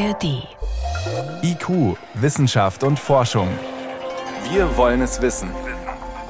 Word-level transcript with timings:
ARD. 0.00 0.48
IQ, 1.42 1.94
Wissenschaft 2.14 2.84
und 2.84 2.98
Forschung. 2.98 3.48
Wir 4.50 4.74
wollen 4.78 5.02
es 5.02 5.20
wissen. 5.20 5.50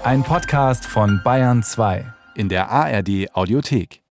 Ein 0.02 0.24
Podcast 0.24 0.84
von 0.84 1.20
Bayern 1.22 1.62
2 1.62 2.04
in 2.34 2.48
der 2.48 2.68
ARD 2.68 3.28
Audiothek. 3.32 4.02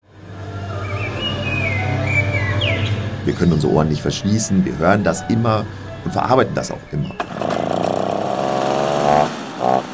Wir 3.26 3.34
können 3.34 3.52
unsere 3.52 3.74
Ohren 3.74 3.90
nicht 3.90 4.02
verschließen, 4.02 4.64
wir 4.64 4.78
hören 4.78 5.04
das 5.04 5.24
immer 5.30 5.66
und 6.06 6.14
verarbeiten 6.14 6.56
das 6.56 6.72
auch 6.72 6.78
immer. 6.94 7.14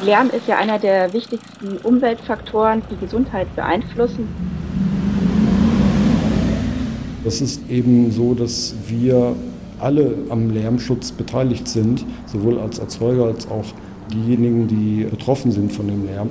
Lärm 0.02 0.30
ist 0.30 0.46
ja 0.46 0.58
einer 0.58 0.78
der 0.78 1.12
wichtigsten 1.12 1.78
Umweltfaktoren, 1.78 2.82
die 2.88 2.96
Gesundheit 2.96 3.52
beeinflussen. 3.56 4.28
Es 7.24 7.40
ist 7.40 7.68
eben 7.68 8.12
so, 8.12 8.34
dass 8.34 8.72
wir 8.86 9.34
alle 9.80 10.14
am 10.30 10.50
Lärmschutz 10.50 11.12
beteiligt 11.12 11.68
sind, 11.68 12.04
sowohl 12.26 12.58
als 12.58 12.78
Erzeuger 12.78 13.26
als 13.26 13.48
auch 13.48 13.66
diejenigen, 14.12 14.68
die 14.68 15.04
betroffen 15.04 15.52
sind 15.52 15.72
von 15.72 15.86
dem 15.88 16.06
Lärm. 16.06 16.30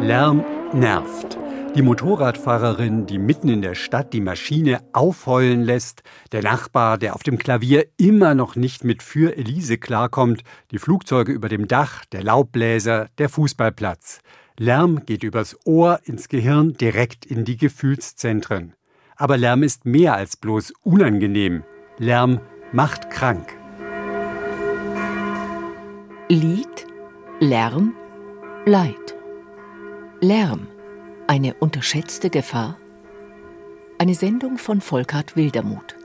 Lärm 0.00 0.44
nervt. 0.72 1.38
Die 1.76 1.82
Motorradfahrerin, 1.82 3.06
die 3.06 3.18
mitten 3.18 3.48
in 3.48 3.60
der 3.60 3.74
Stadt 3.74 4.12
die 4.12 4.20
Maschine 4.20 4.80
aufheulen 4.92 5.62
lässt, 5.62 6.04
der 6.30 6.42
Nachbar, 6.42 6.98
der 6.98 7.16
auf 7.16 7.24
dem 7.24 7.36
Klavier 7.36 7.86
immer 7.96 8.36
noch 8.36 8.54
nicht 8.54 8.84
mit 8.84 9.02
Für 9.02 9.36
Elise 9.36 9.76
klarkommt, 9.76 10.42
die 10.70 10.78
Flugzeuge 10.78 11.32
über 11.32 11.48
dem 11.48 11.66
Dach, 11.66 12.04
der 12.12 12.22
Laubbläser, 12.22 13.08
der 13.18 13.28
Fußballplatz. 13.28 14.20
Lärm 14.56 15.04
geht 15.04 15.24
übers 15.24 15.56
Ohr 15.64 15.98
ins 16.04 16.28
Gehirn 16.28 16.74
direkt 16.74 17.26
in 17.26 17.44
die 17.44 17.56
Gefühlszentren. 17.56 18.74
Aber 19.16 19.36
Lärm 19.36 19.62
ist 19.62 19.84
mehr 19.84 20.14
als 20.14 20.36
bloß 20.36 20.72
unangenehm. 20.82 21.62
Lärm 21.98 22.40
macht 22.72 23.10
krank. 23.10 23.56
Lied, 26.28 26.86
Lärm, 27.40 27.94
Leid. 28.66 29.14
Lärm, 30.20 30.66
eine 31.26 31.54
unterschätzte 31.54 32.30
Gefahr? 32.30 32.78
Eine 33.98 34.14
Sendung 34.14 34.58
von 34.58 34.80
Volkart 34.80 35.36
Wildermuth. 35.36 35.96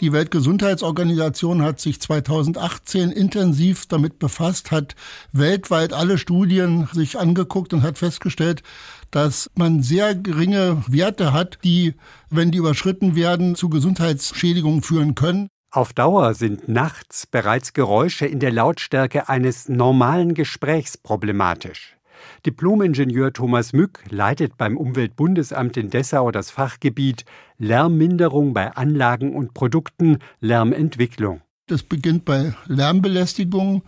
Die 0.00 0.12
Weltgesundheitsorganisation 0.12 1.62
hat 1.62 1.80
sich 1.80 2.00
2018 2.02 3.12
intensiv 3.12 3.86
damit 3.86 4.18
befasst, 4.18 4.70
hat 4.70 4.94
weltweit 5.32 5.94
alle 5.94 6.18
Studien 6.18 6.86
sich 6.92 7.18
angeguckt 7.18 7.72
und 7.72 7.82
hat 7.82 7.96
festgestellt, 7.96 8.62
dass 9.10 9.50
man 9.54 9.82
sehr 9.82 10.14
geringe 10.14 10.82
Werte 10.86 11.32
hat, 11.32 11.58
die, 11.64 11.94
wenn 12.28 12.50
die 12.50 12.58
überschritten 12.58 13.16
werden, 13.16 13.54
zu 13.54 13.70
Gesundheitsschädigungen 13.70 14.82
führen 14.82 15.14
können. 15.14 15.48
Auf 15.70 15.94
Dauer 15.94 16.34
sind 16.34 16.68
nachts 16.68 17.26
bereits 17.26 17.72
Geräusche 17.72 18.26
in 18.26 18.38
der 18.38 18.52
Lautstärke 18.52 19.30
eines 19.30 19.68
normalen 19.68 20.34
Gesprächs 20.34 20.98
problematisch. 20.98 21.95
Diplomingenieur 22.44 23.32
Thomas 23.32 23.72
Mück 23.72 24.04
leitet 24.10 24.56
beim 24.56 24.76
Umweltbundesamt 24.76 25.76
in 25.76 25.90
Dessau 25.90 26.30
das 26.30 26.50
Fachgebiet 26.50 27.24
Lärmminderung 27.58 28.54
bei 28.54 28.72
Anlagen 28.72 29.34
und 29.34 29.54
Produkten, 29.54 30.18
Lärmentwicklung. 30.40 31.40
Das 31.66 31.82
beginnt 31.82 32.24
bei 32.24 32.54
Lärmbelästigung, 32.66 33.82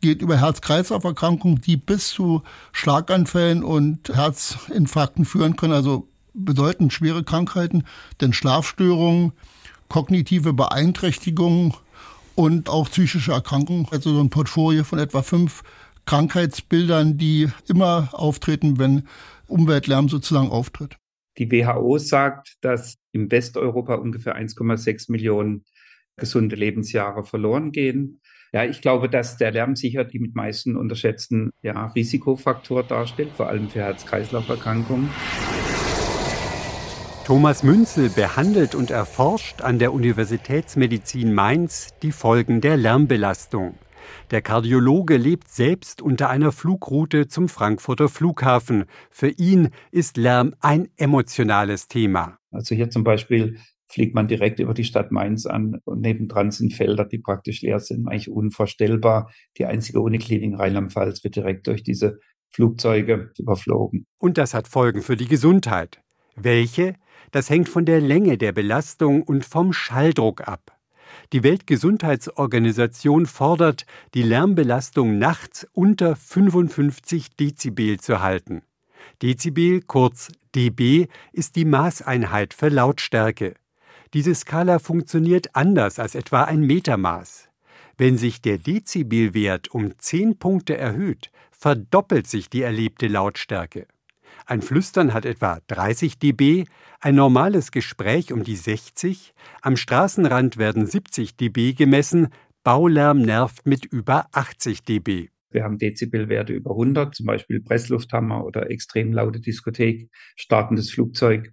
geht 0.00 0.22
über 0.22 0.38
Herz-Kreislauf-Erkrankungen, 0.38 1.60
die 1.60 1.76
bis 1.76 2.08
zu 2.08 2.42
Schlaganfällen 2.72 3.62
und 3.62 4.08
Herzinfarkten 4.08 5.24
führen 5.24 5.56
können, 5.56 5.74
also 5.74 6.08
bedeutend 6.34 6.92
schwere 6.92 7.22
Krankheiten, 7.22 7.84
denn 8.20 8.32
Schlafstörungen, 8.32 9.32
kognitive 9.88 10.52
Beeinträchtigungen 10.52 11.74
und 12.34 12.68
auch 12.68 12.88
psychische 12.88 13.32
Erkrankungen, 13.32 13.86
also 13.90 14.14
so 14.14 14.20
ein 14.20 14.30
Portfolio 14.30 14.84
von 14.84 14.98
etwa 14.98 15.22
fünf 15.22 15.62
Krankheitsbildern, 16.06 17.18
die 17.18 17.48
immer 17.68 18.08
auftreten, 18.12 18.78
wenn 18.78 19.08
Umweltlärm 19.46 20.08
sozusagen 20.08 20.50
auftritt. 20.50 20.96
Die 21.38 21.50
WHO 21.50 21.98
sagt, 21.98 22.56
dass 22.60 22.96
im 23.12 23.30
Westeuropa 23.30 23.94
ungefähr 23.94 24.36
1,6 24.36 25.10
Millionen 25.10 25.64
gesunde 26.16 26.56
Lebensjahre 26.56 27.24
verloren 27.24 27.72
gehen. 27.72 28.20
Ja, 28.52 28.64
ich 28.64 28.82
glaube, 28.82 29.08
dass 29.08 29.36
der 29.36 29.52
Lärm 29.52 29.76
sicher 29.76 30.04
die 30.04 30.18
mit 30.18 30.34
meisten 30.34 30.76
unterschätzten 30.76 31.50
ja, 31.62 31.86
Risikofaktor 31.86 32.82
darstellt, 32.82 33.30
vor 33.36 33.48
allem 33.48 33.70
für 33.70 33.80
Herz-Kreislauf-Erkrankungen. 33.80 35.08
Thomas 37.24 37.62
Münzel 37.62 38.10
behandelt 38.10 38.74
und 38.74 38.90
erforscht 38.90 39.62
an 39.62 39.78
der 39.78 39.92
Universitätsmedizin 39.92 41.32
Mainz 41.32 41.90
die 42.02 42.10
Folgen 42.10 42.60
der 42.60 42.76
Lärmbelastung. 42.76 43.76
Der 44.30 44.42
Kardiologe 44.42 45.16
lebt 45.16 45.48
selbst 45.48 46.02
unter 46.02 46.30
einer 46.30 46.52
Flugroute 46.52 47.28
zum 47.28 47.48
Frankfurter 47.48 48.08
Flughafen. 48.08 48.84
Für 49.10 49.28
ihn 49.28 49.70
ist 49.90 50.16
Lärm 50.16 50.54
ein 50.60 50.88
emotionales 50.96 51.88
Thema. 51.88 52.38
Also 52.50 52.74
hier 52.74 52.90
zum 52.90 53.04
Beispiel 53.04 53.58
fliegt 53.88 54.14
man 54.14 54.28
direkt 54.28 54.60
über 54.60 54.72
die 54.72 54.84
Stadt 54.84 55.10
Mainz 55.10 55.46
an 55.46 55.80
und 55.84 56.00
nebendran 56.00 56.50
sind 56.50 56.72
Felder, 56.72 57.04
die 57.04 57.18
praktisch 57.18 57.62
leer 57.62 57.80
sind, 57.80 58.06
eigentlich 58.06 58.30
unvorstellbar. 58.30 59.30
Die 59.58 59.66
einzige 59.66 60.00
Uniklinik 60.00 60.58
Rheinland-Pfalz 60.58 61.24
wird 61.24 61.36
direkt 61.36 61.66
durch 61.66 61.82
diese 61.82 62.18
Flugzeuge 62.50 63.32
überflogen. 63.38 64.06
Und 64.18 64.38
das 64.38 64.54
hat 64.54 64.68
Folgen 64.68 65.02
für 65.02 65.16
die 65.16 65.28
Gesundheit. 65.28 66.00
Welche? 66.36 66.94
Das 67.32 67.50
hängt 67.50 67.68
von 67.68 67.84
der 67.84 68.00
Länge 68.00 68.38
der 68.38 68.52
Belastung 68.52 69.22
und 69.22 69.44
vom 69.44 69.72
Schalldruck 69.72 70.46
ab. 70.46 70.79
Die 71.32 71.44
Weltgesundheitsorganisation 71.44 73.26
fordert, 73.26 73.86
die 74.14 74.22
Lärmbelastung 74.22 75.18
nachts 75.18 75.64
unter 75.72 76.16
55 76.16 77.36
Dezibel 77.36 78.00
zu 78.00 78.20
halten. 78.20 78.62
Dezibel, 79.22 79.80
kurz 79.82 80.32
dB, 80.56 81.06
ist 81.32 81.54
die 81.54 81.64
Maßeinheit 81.64 82.52
für 82.52 82.68
Lautstärke. 82.68 83.54
Diese 84.12 84.34
Skala 84.34 84.80
funktioniert 84.80 85.54
anders 85.54 86.00
als 86.00 86.16
etwa 86.16 86.42
ein 86.42 86.62
Metermaß. 86.62 87.48
Wenn 87.96 88.18
sich 88.18 88.42
der 88.42 88.58
Dezibelwert 88.58 89.68
um 89.68 89.96
10 89.96 90.36
Punkte 90.38 90.76
erhöht, 90.76 91.30
verdoppelt 91.52 92.26
sich 92.26 92.50
die 92.50 92.62
erlebte 92.62 93.06
Lautstärke. 93.06 93.86
Ein 94.46 94.62
Flüstern 94.62 95.14
hat 95.14 95.24
etwa 95.24 95.60
30 95.68 96.18
dB, 96.18 96.64
ein 97.00 97.14
normales 97.14 97.70
Gespräch 97.70 98.32
um 98.32 98.44
die 98.44 98.56
60, 98.56 99.34
am 99.62 99.76
Straßenrand 99.76 100.56
werden 100.56 100.86
70 100.86 101.36
dB 101.36 101.72
gemessen, 101.72 102.28
Baulärm 102.62 103.22
nervt 103.22 103.66
mit 103.66 103.86
über 103.86 104.26
80 104.32 104.82
dB. 104.82 105.28
Wir 105.50 105.64
haben 105.64 105.78
Dezibelwerte 105.78 106.52
über 106.52 106.72
100, 106.72 107.14
zum 107.14 107.26
Beispiel 107.26 107.60
Presslufthammer 107.60 108.44
oder 108.44 108.70
extrem 108.70 109.12
laute 109.12 109.40
Diskothek, 109.40 110.10
startendes 110.36 110.90
Flugzeug. 110.90 111.52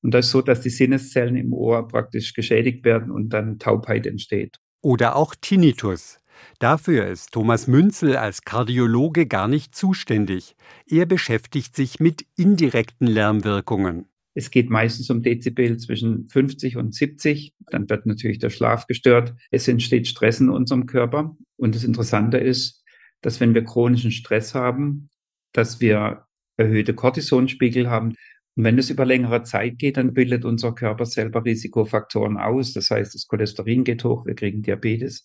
Und 0.00 0.14
das 0.14 0.26
ist 0.26 0.32
so, 0.32 0.42
dass 0.42 0.60
die 0.60 0.70
Sinneszellen 0.70 1.36
im 1.36 1.52
Ohr 1.52 1.88
praktisch 1.88 2.34
geschädigt 2.34 2.84
werden 2.84 3.10
und 3.10 3.30
dann 3.30 3.58
Taubheit 3.58 4.06
entsteht. 4.06 4.58
Oder 4.80 5.16
auch 5.16 5.34
Tinnitus. 5.34 6.18
Dafür 6.58 7.06
ist 7.06 7.32
Thomas 7.32 7.66
Münzel 7.66 8.16
als 8.16 8.42
Kardiologe 8.42 9.26
gar 9.26 9.48
nicht 9.48 9.74
zuständig. 9.74 10.56
Er 10.86 11.06
beschäftigt 11.06 11.74
sich 11.76 12.00
mit 12.00 12.26
indirekten 12.36 13.06
Lärmwirkungen. 13.06 14.06
Es 14.34 14.50
geht 14.50 14.68
meistens 14.68 15.10
um 15.10 15.22
Dezibel 15.22 15.76
zwischen 15.78 16.28
50 16.28 16.76
und 16.76 16.94
70. 16.94 17.54
Dann 17.70 17.88
wird 17.88 18.04
natürlich 18.04 18.40
der 18.40 18.50
Schlaf 18.50 18.86
gestört. 18.86 19.34
Es 19.50 19.68
entsteht 19.68 20.08
Stress 20.08 20.40
in 20.40 20.50
unserem 20.50 20.86
Körper. 20.86 21.36
Und 21.56 21.74
das 21.74 21.84
Interessante 21.84 22.38
ist, 22.38 22.82
dass 23.20 23.40
wenn 23.40 23.54
wir 23.54 23.64
chronischen 23.64 24.10
Stress 24.10 24.54
haben, 24.54 25.08
dass 25.52 25.80
wir 25.80 26.26
erhöhte 26.56 26.94
Cortisonspiegel 26.94 27.88
haben. 27.88 28.16
Und 28.56 28.64
wenn 28.64 28.78
es 28.78 28.90
über 28.90 29.04
längere 29.04 29.42
Zeit 29.44 29.78
geht, 29.78 29.96
dann 29.96 30.14
bildet 30.14 30.44
unser 30.44 30.74
Körper 30.74 31.06
selber 31.06 31.44
Risikofaktoren 31.44 32.36
aus. 32.36 32.72
Das 32.72 32.90
heißt, 32.90 33.14
das 33.14 33.26
Cholesterin 33.26 33.84
geht 33.84 34.04
hoch, 34.04 34.26
wir 34.26 34.34
kriegen 34.34 34.62
Diabetes, 34.62 35.24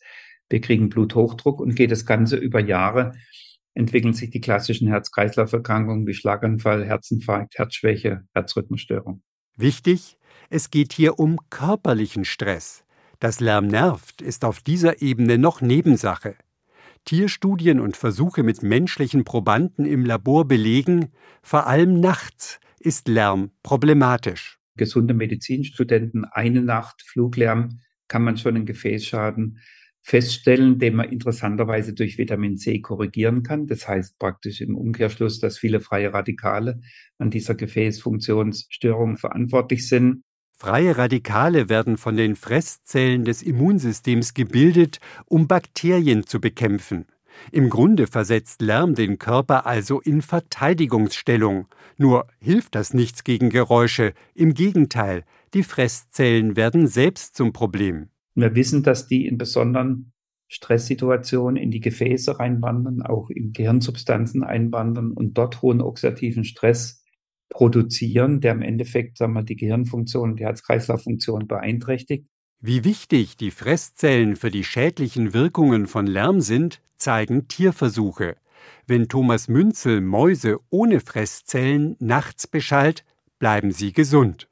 wir 0.49 0.61
kriegen 0.61 0.89
Bluthochdruck 0.89 1.59
und 1.61 1.75
geht 1.75 1.91
das 1.91 2.05
Ganze 2.05 2.35
über 2.35 2.59
Jahre, 2.59 3.13
entwickeln 3.73 4.13
sich 4.13 4.29
die 4.29 4.41
klassischen 4.41 4.87
Herz-Kreislauf-Erkrankungen 4.87 6.07
wie 6.07 6.13
Schlaganfall, 6.13 6.85
Herzinfarkt, 6.85 7.57
Herzschwäche, 7.57 8.25
Herzrhythmusstörung. 8.33 9.21
Wichtig, 9.55 10.17
es 10.49 10.71
geht 10.71 10.93
hier 10.93 11.19
um 11.19 11.37
körperlichen 11.49 12.25
Stress. 12.25 12.83
Dass 13.19 13.39
Lärm 13.39 13.67
nervt, 13.67 14.21
ist 14.21 14.45
auf 14.45 14.61
dieser 14.61 15.01
Ebene 15.01 15.37
noch 15.37 15.61
Nebensache. 15.61 16.35
Tierstudien 17.05 17.79
und 17.79 17.97
Versuche 17.97 18.43
mit 18.43 18.63
menschlichen 18.63 19.23
Probanden 19.23 19.85
im 19.85 20.05
Labor 20.05 20.47
belegen, 20.47 21.11
vor 21.41 21.67
allem 21.67 21.99
nachts 21.99 22.59
ist 22.79 23.07
Lärm 23.07 23.51
problematisch. 23.63 24.57
Gesunde 24.77 25.13
Medizinstudenten, 25.13 26.25
eine 26.25 26.61
Nacht 26.61 27.01
Fluglärm 27.01 27.79
kann 28.07 28.23
man 28.23 28.37
schon 28.37 28.55
einen 28.55 28.65
Gefäßschaden 28.65 29.59
feststellen, 30.09 30.79
den 30.79 30.95
man 30.95 31.09
interessanterweise 31.09 31.93
durch 31.93 32.17
Vitamin 32.17 32.57
C 32.57 32.79
korrigieren 32.79 33.43
kann. 33.43 33.67
Das 33.67 33.87
heißt 33.87 34.17
praktisch 34.17 34.59
im 34.59 34.75
Umkehrschluss, 34.75 35.39
dass 35.39 35.59
viele 35.59 35.81
freie 35.81 36.11
Radikale 36.11 36.81
an 37.19 37.29
dieser 37.29 37.53
Gefäßfunktionsstörung 37.53 39.17
verantwortlich 39.17 39.87
sind. 39.87 40.23
Freie 40.57 40.97
Radikale 40.97 41.69
werden 41.69 41.95
von 41.97 42.17
den 42.17 42.35
Fresszellen 42.35 43.23
des 43.23 43.43
Immunsystems 43.43 44.33
gebildet, 44.33 44.99
um 45.25 45.47
Bakterien 45.47 46.25
zu 46.25 46.41
bekämpfen. 46.41 47.05
Im 47.51 47.69
Grunde 47.69 48.07
versetzt 48.07 48.63
Lärm 48.63 48.95
den 48.95 49.19
Körper 49.19 49.67
also 49.67 50.01
in 50.01 50.23
Verteidigungsstellung. 50.23 51.67
Nur 51.97 52.25
hilft 52.39 52.73
das 52.73 52.95
nichts 52.95 53.23
gegen 53.23 53.51
Geräusche. 53.51 54.13
Im 54.33 54.55
Gegenteil, 54.55 55.23
die 55.53 55.63
Fresszellen 55.63 56.55
werden 56.55 56.87
selbst 56.87 57.35
zum 57.35 57.53
Problem. 57.53 58.09
Wir 58.35 58.55
wissen, 58.55 58.83
dass 58.83 59.07
die 59.07 59.27
in 59.27 59.37
besonderen 59.37 60.13
Stresssituationen 60.47 61.61
in 61.61 61.71
die 61.71 61.79
Gefäße 61.79 62.39
reinwandern, 62.39 63.01
auch 63.01 63.29
in 63.29 63.53
Gehirnsubstanzen 63.53 64.43
einwandern 64.43 65.11
und 65.11 65.37
dort 65.37 65.61
hohen 65.61 65.81
oxidativen 65.81 66.43
Stress 66.43 67.03
produzieren, 67.49 68.41
der 68.41 68.53
im 68.53 68.61
Endeffekt 68.61 69.17
sagen 69.17 69.33
wir, 69.33 69.43
die 69.43 69.55
Gehirnfunktion 69.55 70.31
und 70.31 70.39
die 70.39 70.43
Herz-Kreislauf-Funktion 70.43 71.47
beeinträchtigt. 71.47 72.27
Wie 72.61 72.83
wichtig 72.83 73.37
die 73.37 73.51
Fresszellen 73.51 74.35
für 74.35 74.51
die 74.51 74.63
schädlichen 74.63 75.33
Wirkungen 75.33 75.87
von 75.87 76.07
Lärm 76.07 76.41
sind, 76.41 76.81
zeigen 76.97 77.47
Tierversuche. 77.47 78.35
Wenn 78.85 79.07
Thomas 79.07 79.47
Münzel 79.47 80.01
Mäuse 80.01 80.57
ohne 80.69 80.99
Fresszellen 80.99 81.95
nachts 81.99 82.47
beschallt, 82.47 83.05
bleiben 83.39 83.71
sie 83.71 83.93
gesund. 83.93 84.48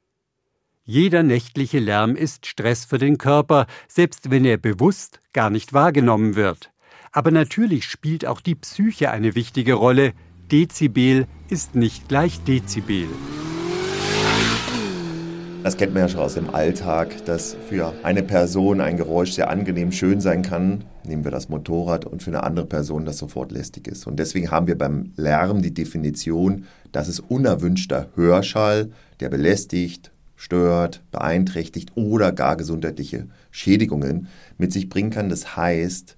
Jeder 0.90 1.22
nächtliche 1.22 1.80
Lärm 1.80 2.16
ist 2.16 2.46
Stress 2.46 2.86
für 2.86 2.96
den 2.96 3.18
Körper, 3.18 3.66
selbst 3.88 4.30
wenn 4.30 4.46
er 4.46 4.56
bewusst 4.56 5.20
gar 5.34 5.50
nicht 5.50 5.74
wahrgenommen 5.74 6.34
wird. 6.34 6.70
Aber 7.12 7.30
natürlich 7.30 7.84
spielt 7.84 8.24
auch 8.24 8.40
die 8.40 8.54
Psyche 8.54 9.10
eine 9.10 9.34
wichtige 9.34 9.74
Rolle. 9.74 10.14
Dezibel 10.50 11.26
ist 11.50 11.74
nicht 11.74 12.08
gleich 12.08 12.42
Dezibel. 12.42 13.06
Das 15.62 15.76
kennt 15.76 15.92
man 15.92 16.04
ja 16.04 16.08
schon 16.08 16.20
aus 16.20 16.36
dem 16.36 16.48
Alltag, 16.48 17.22
dass 17.26 17.54
für 17.68 17.92
eine 18.02 18.22
Person 18.22 18.80
ein 18.80 18.96
Geräusch 18.96 19.32
sehr 19.32 19.50
angenehm 19.50 19.92
schön 19.92 20.22
sein 20.22 20.40
kann. 20.40 20.84
Nehmen 21.04 21.22
wir 21.22 21.30
das 21.30 21.50
Motorrad 21.50 22.06
und 22.06 22.22
für 22.22 22.30
eine 22.30 22.44
andere 22.44 22.64
Person 22.64 23.04
das 23.04 23.18
sofort 23.18 23.52
lästig 23.52 23.88
ist. 23.88 24.06
Und 24.06 24.18
deswegen 24.18 24.50
haben 24.50 24.66
wir 24.66 24.78
beim 24.78 25.12
Lärm 25.16 25.60
die 25.60 25.74
Definition, 25.74 26.64
dass 26.92 27.08
es 27.08 27.20
unerwünschter 27.20 28.08
Hörschall, 28.14 28.90
der 29.20 29.28
belästigt, 29.28 30.12
stört, 30.38 31.02
beeinträchtigt 31.10 31.92
oder 31.96 32.32
gar 32.32 32.56
gesundheitliche 32.56 33.28
Schädigungen 33.50 34.28
mit 34.56 34.72
sich 34.72 34.88
bringen 34.88 35.10
kann. 35.10 35.28
Das 35.28 35.56
heißt, 35.56 36.16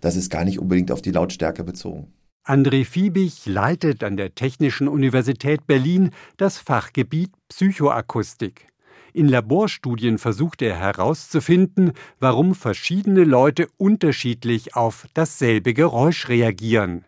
das 0.00 0.16
ist 0.16 0.30
gar 0.30 0.44
nicht 0.44 0.58
unbedingt 0.58 0.90
auf 0.90 1.02
die 1.02 1.10
Lautstärke 1.10 1.64
bezogen. 1.64 2.12
André 2.44 2.84
Fiebig 2.84 3.46
leitet 3.46 4.02
an 4.02 4.16
der 4.16 4.34
Technischen 4.34 4.88
Universität 4.88 5.66
Berlin 5.66 6.10
das 6.36 6.58
Fachgebiet 6.58 7.30
Psychoakustik. 7.48 8.68
In 9.12 9.28
Laborstudien 9.28 10.18
versucht 10.18 10.62
er 10.62 10.76
herauszufinden, 10.78 11.92
warum 12.18 12.54
verschiedene 12.54 13.24
Leute 13.24 13.66
unterschiedlich 13.76 14.74
auf 14.74 15.06
dasselbe 15.14 15.74
Geräusch 15.74 16.28
reagieren. 16.28 17.04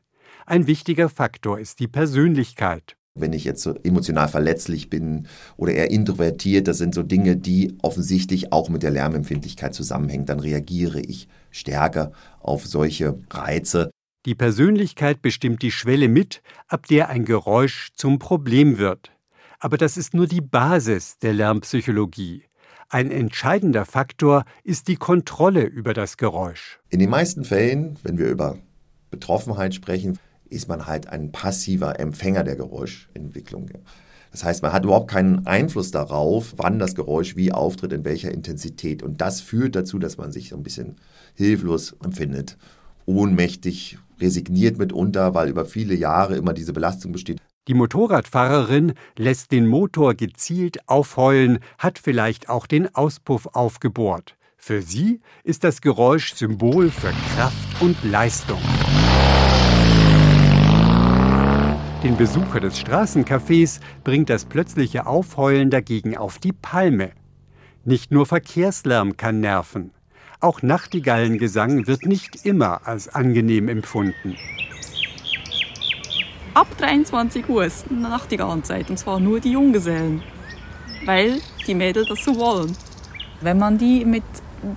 Ein 0.47 0.67
wichtiger 0.67 1.09
Faktor 1.09 1.59
ist 1.59 1.81
die 1.81 1.89
Persönlichkeit. 1.89 2.97
Wenn 3.17 3.33
ich 3.33 3.45
jetzt 3.45 3.63
so 3.63 3.75
emotional 3.85 4.27
verletzlich 4.27 4.91
bin 4.91 5.29
oder 5.57 5.73
eher 5.73 5.93
introvertiert, 5.93 6.67
das 6.67 6.79
sind 6.79 6.97
so 6.97 7.05
Dinge, 7.05 7.37
die 7.37 7.79
offensichtlich 7.81 8.53
auch 8.53 8.69
mit 8.69 8.83
der 8.83 8.91
Lärmempfindlichkeit 8.91 9.73
zusammenhängen, 9.73 10.27
dann 10.27 10.41
reagiere 10.41 10.99
ich 10.99 11.29
stärker 11.53 12.11
auf 12.41 12.67
solche 12.67 13.17
Reize. 13.31 13.91
Die 14.27 14.35
Persönlichkeit 14.35 15.23
bestimmt 15.23 15.63
die 15.63 15.71
Schwelle 15.71 16.09
mit, 16.09 16.43
ab 16.67 16.87
der 16.89 17.09
ein 17.09 17.25
Geräusch 17.25 17.91
zum 17.95 18.19
Problem 18.19 18.79
wird. 18.79 19.13
Aber 19.61 19.77
das 19.77 19.97
ist 19.97 20.13
nur 20.13 20.27
die 20.27 20.41
Basis 20.41 21.19
der 21.19 21.35
Lärmpsychologie. 21.35 22.43
Ein 22.89 23.13
entscheidender 23.13 23.85
Faktor 23.85 24.45
ist 24.65 24.89
die 24.89 24.97
Kontrolle 24.97 25.63
über 25.63 25.95
das 25.95 26.17
Geräusch. 26.17 26.81
In 26.91 26.99
den 26.99 27.11
meisten 27.11 27.45
Fällen, 27.45 27.97
wenn 28.03 28.19
wir 28.19 28.27
über 28.27 28.59
Betroffenheit 29.13 29.73
sprechen, 29.73 30.19
ist 30.55 30.69
man 30.69 30.87
halt 30.87 31.09
ein 31.09 31.33
passiver 31.33 31.99
Empfänger 32.01 32.45
der 32.45 32.57
Geräuschentwicklung. 32.57 33.71
Das 34.31 34.43
heißt, 34.43 34.63
man 34.63 34.73
hat 34.73 34.85
überhaupt 34.85 35.11
keinen 35.11 35.47
Einfluss 35.47 35.91
darauf, 35.91 36.55
wann 36.57 36.79
das 36.79 36.95
Geräusch 36.95 37.37
wie 37.37 37.53
auftritt, 37.53 37.93
in 37.93 38.05
welcher 38.05 38.33
Intensität. 38.33 39.03
Und 39.03 39.21
das 39.21 39.41
führt 39.41 39.77
dazu, 39.77 39.99
dass 39.99 40.17
man 40.17 40.33
sich 40.33 40.49
so 40.49 40.57
ein 40.57 40.65
bisschen 40.65 40.97
hilflos 41.35 41.95
empfindet, 42.03 42.57
ohnmächtig, 43.07 43.99
resigniert 44.21 44.79
mitunter, 44.79 45.35
weil 45.35 45.49
über 45.49 45.65
viele 45.65 45.95
Jahre 45.95 46.37
immer 46.37 46.53
diese 46.53 46.73
Belastung 46.73 47.13
besteht. 47.13 47.39
Die 47.69 47.75
Motorradfahrerin 47.75 48.95
lässt 49.17 49.53
den 49.53 49.67
Motor 49.67 50.15
gezielt 50.15 50.89
aufheulen, 50.89 51.61
hat 51.79 51.99
vielleicht 51.99 52.49
auch 52.49 52.67
den 52.67 52.95
Auspuff 52.95 53.47
aufgebohrt. 53.53 54.37
Für 54.57 54.83
sie 54.83 55.21
ist 55.45 55.63
das 55.63 55.81
Geräusch 55.81 56.35
Symbol 56.35 56.91
für 56.91 57.13
Kraft 57.35 57.81
und 57.81 57.97
Leistung. 58.03 58.61
Den 62.05 62.19
Besucher 62.19 62.61
des 62.61 62.79
Straßencafés 62.79 63.81
bringt 64.05 64.29
das 64.29 64.45
plötzliche 64.45 65.07
Aufheulen 65.07 65.71
dagegen 65.71 66.19
auf 66.19 66.39
die 66.39 66.53
Palme. 66.53 67.13
Nicht 67.87 68.11
nur 68.11 68.27
Verkehrslärm 68.27 69.17
kann 69.17 69.41
nerven. 69.41 69.91
Auch 70.39 70.61
Nachtigallengesang 70.61 71.87
wird 71.87 72.05
nicht 72.05 72.45
immer 72.45 72.87
als 72.87 73.09
angenehm 73.09 73.71
empfunden. 73.71 74.37
Ab 76.53 76.67
23 76.77 77.49
Uhr 77.49 77.65
ist 77.65 77.91
Nachtigallenzeit 77.91 78.91
und 78.91 78.99
zwar 78.99 79.19
nur 79.19 79.41
die 79.41 79.53
Junggesellen, 79.53 80.23
weil 81.07 81.41
die 81.67 81.75
Mädels 81.75 82.09
das 82.09 82.23
so 82.23 82.37
wollen. 82.37 82.77
Wenn 83.41 83.57
man 83.57 83.79
die 83.79 84.05
mit 84.05 84.25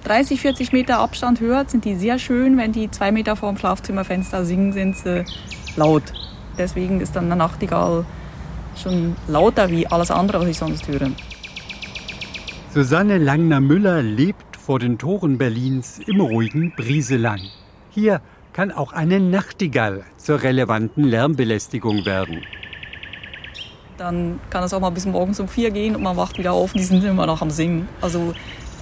30, 0.06 0.40
40 0.40 0.72
Meter 0.72 1.00
Abstand 1.00 1.42
hört, 1.42 1.72
sind 1.72 1.84
die 1.84 1.96
sehr 1.96 2.20
schön. 2.20 2.56
Wenn 2.56 2.72
die 2.72 2.90
zwei 2.90 3.12
Meter 3.12 3.36
vor 3.36 3.52
dem 3.52 3.58
Schlafzimmerfenster 3.58 4.46
singen, 4.46 4.72
sind 4.72 4.96
sie 4.96 5.26
laut. 5.76 6.14
Deswegen 6.58 7.02
ist 7.02 7.16
dann 7.16 7.26
eine 7.26 7.36
Nachtigall 7.36 8.06
schon 8.76 9.16
lauter 9.28 9.70
wie 9.70 9.88
alles 9.88 10.12
andere, 10.12 10.42
was 10.42 10.48
ich 10.48 10.58
sonst 10.58 10.88
höre. 10.88 11.10
Susanne 12.74 13.18
Langner-Müller 13.18 14.02
lebt 14.02 14.58
vor 14.58 14.80
den 14.80 14.98
Toren 14.98 15.38
Berlins 15.38 16.00
im 16.06 16.22
ruhigen 16.22 16.74
Brieselang. 16.76 17.42
Hier 17.90 18.22
kann 18.54 18.72
auch 18.72 18.94
eine 18.94 19.20
Nachtigall 19.20 20.04
zur 20.18 20.44
relevanten 20.44 21.04
Lärmbelästigung 21.04 22.06
werden. 22.06 22.42
Dann 23.98 24.40
kann 24.50 24.64
es 24.64 24.74
auch 24.74 24.80
mal 24.80 24.92
bis 24.92 25.06
morgens 25.06 25.40
um 25.40 25.48
vier 25.48 25.72
gehen 25.72 25.96
und 25.96 26.04
man 26.04 26.18
wacht 26.18 26.38
wieder 26.38 26.54
auf 26.54 26.74
und 26.74 26.80
die 26.80 26.84
sind 26.84 27.04
immer 27.04 27.26
noch 27.26 27.42
am 27.42 27.50
Singen. 27.50 27.88
Also 28.02 28.34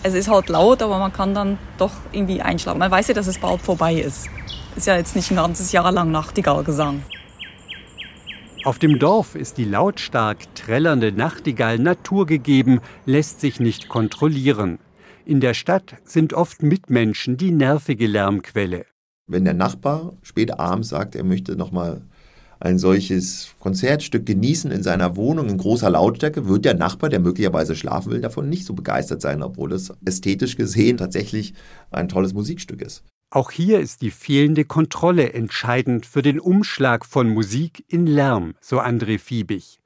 es 0.04 0.14
ist 0.14 0.30
halt 0.30 0.50
laut, 0.50 0.82
aber 0.82 1.00
man 1.00 1.14
kann 1.14 1.34
dann 1.34 1.58
doch 1.78 1.92
irgendwie 2.12 2.42
einschlafen. 2.42 2.80
Man 2.80 2.92
weiß 2.92 3.08
ja, 3.08 3.14
dass 3.14 3.28
es 3.28 3.40
bald 3.40 3.62
vorbei 3.62 3.96
ist. 3.96 4.28
Ist 4.76 4.88
ja 4.88 4.98
jetzt 4.98 5.16
nicht 5.16 5.32
ein 5.32 5.38
ganzes 5.38 5.72
Jahr 5.72 5.92
lang 5.92 6.12
Nachtigallgesang. 6.12 7.02
Auf 8.66 8.80
dem 8.80 8.98
Dorf 8.98 9.36
ist 9.36 9.60
die 9.60 9.64
lautstark 9.64 10.56
trällernde 10.56 11.12
Nachtigall 11.12 11.78
naturgegeben, 11.78 12.80
lässt 13.06 13.40
sich 13.40 13.60
nicht 13.60 13.90
kontrollieren. 13.90 14.80
In 15.24 15.40
der 15.40 15.54
Stadt 15.54 15.98
sind 16.04 16.34
oft 16.34 16.64
Mitmenschen 16.64 17.38
die 17.38 17.52
nervige 17.52 18.08
Lärmquelle. 18.08 18.88
Wenn 19.28 19.46
der 19.46 19.54
Nachbar 19.54 20.14
spät 20.24 20.60
abends 20.60 20.90
sagt, 20.90 21.14
er 21.14 21.24
möchte 21.24 21.56
nochmal 21.56 22.02
ein 22.60 22.80
solches 22.80 23.50
Konzertstück 23.60 24.26
genießen 24.26 24.72
in 24.72 24.82
seiner 24.82 25.16
Wohnung 25.16 25.48
in 25.48 25.60
großer 25.60 25.92
Lautstärke, 25.92 26.48
wird 26.48 26.66
der 26.66 26.74
Nachbar, 26.74 27.12
der 27.12 27.20
möglicherweise 27.20 27.76
schlafen 27.76 28.14
will, 28.14 28.22
davon 28.22 28.50
nicht 28.50 28.66
so 28.66 28.74
begeistert 28.74 29.22
sein, 29.22 29.44
obwohl 29.44 29.74
es 29.74 29.94
ästhetisch 30.04 30.56
gesehen 30.56 30.98
tatsächlich 30.98 31.54
ein 31.92 32.08
tolles 32.08 32.34
Musikstück 32.34 32.82
ist. 32.82 33.04
Auch 33.30 33.52
hier 33.52 33.80
ist 33.80 34.02
die 34.02 34.12
fehlende 34.12 34.66
Kontrolle 34.66 35.34
entscheidend 35.34 36.06
für 36.06 36.22
den 36.22 36.40
Umschlag 36.40 37.06
von 37.06 37.30
Musik 37.30 37.84
in 37.88 38.08
Lärm, 38.08 38.56
so 38.62 38.80
André 38.80 39.20
Fiebig. 39.20 39.80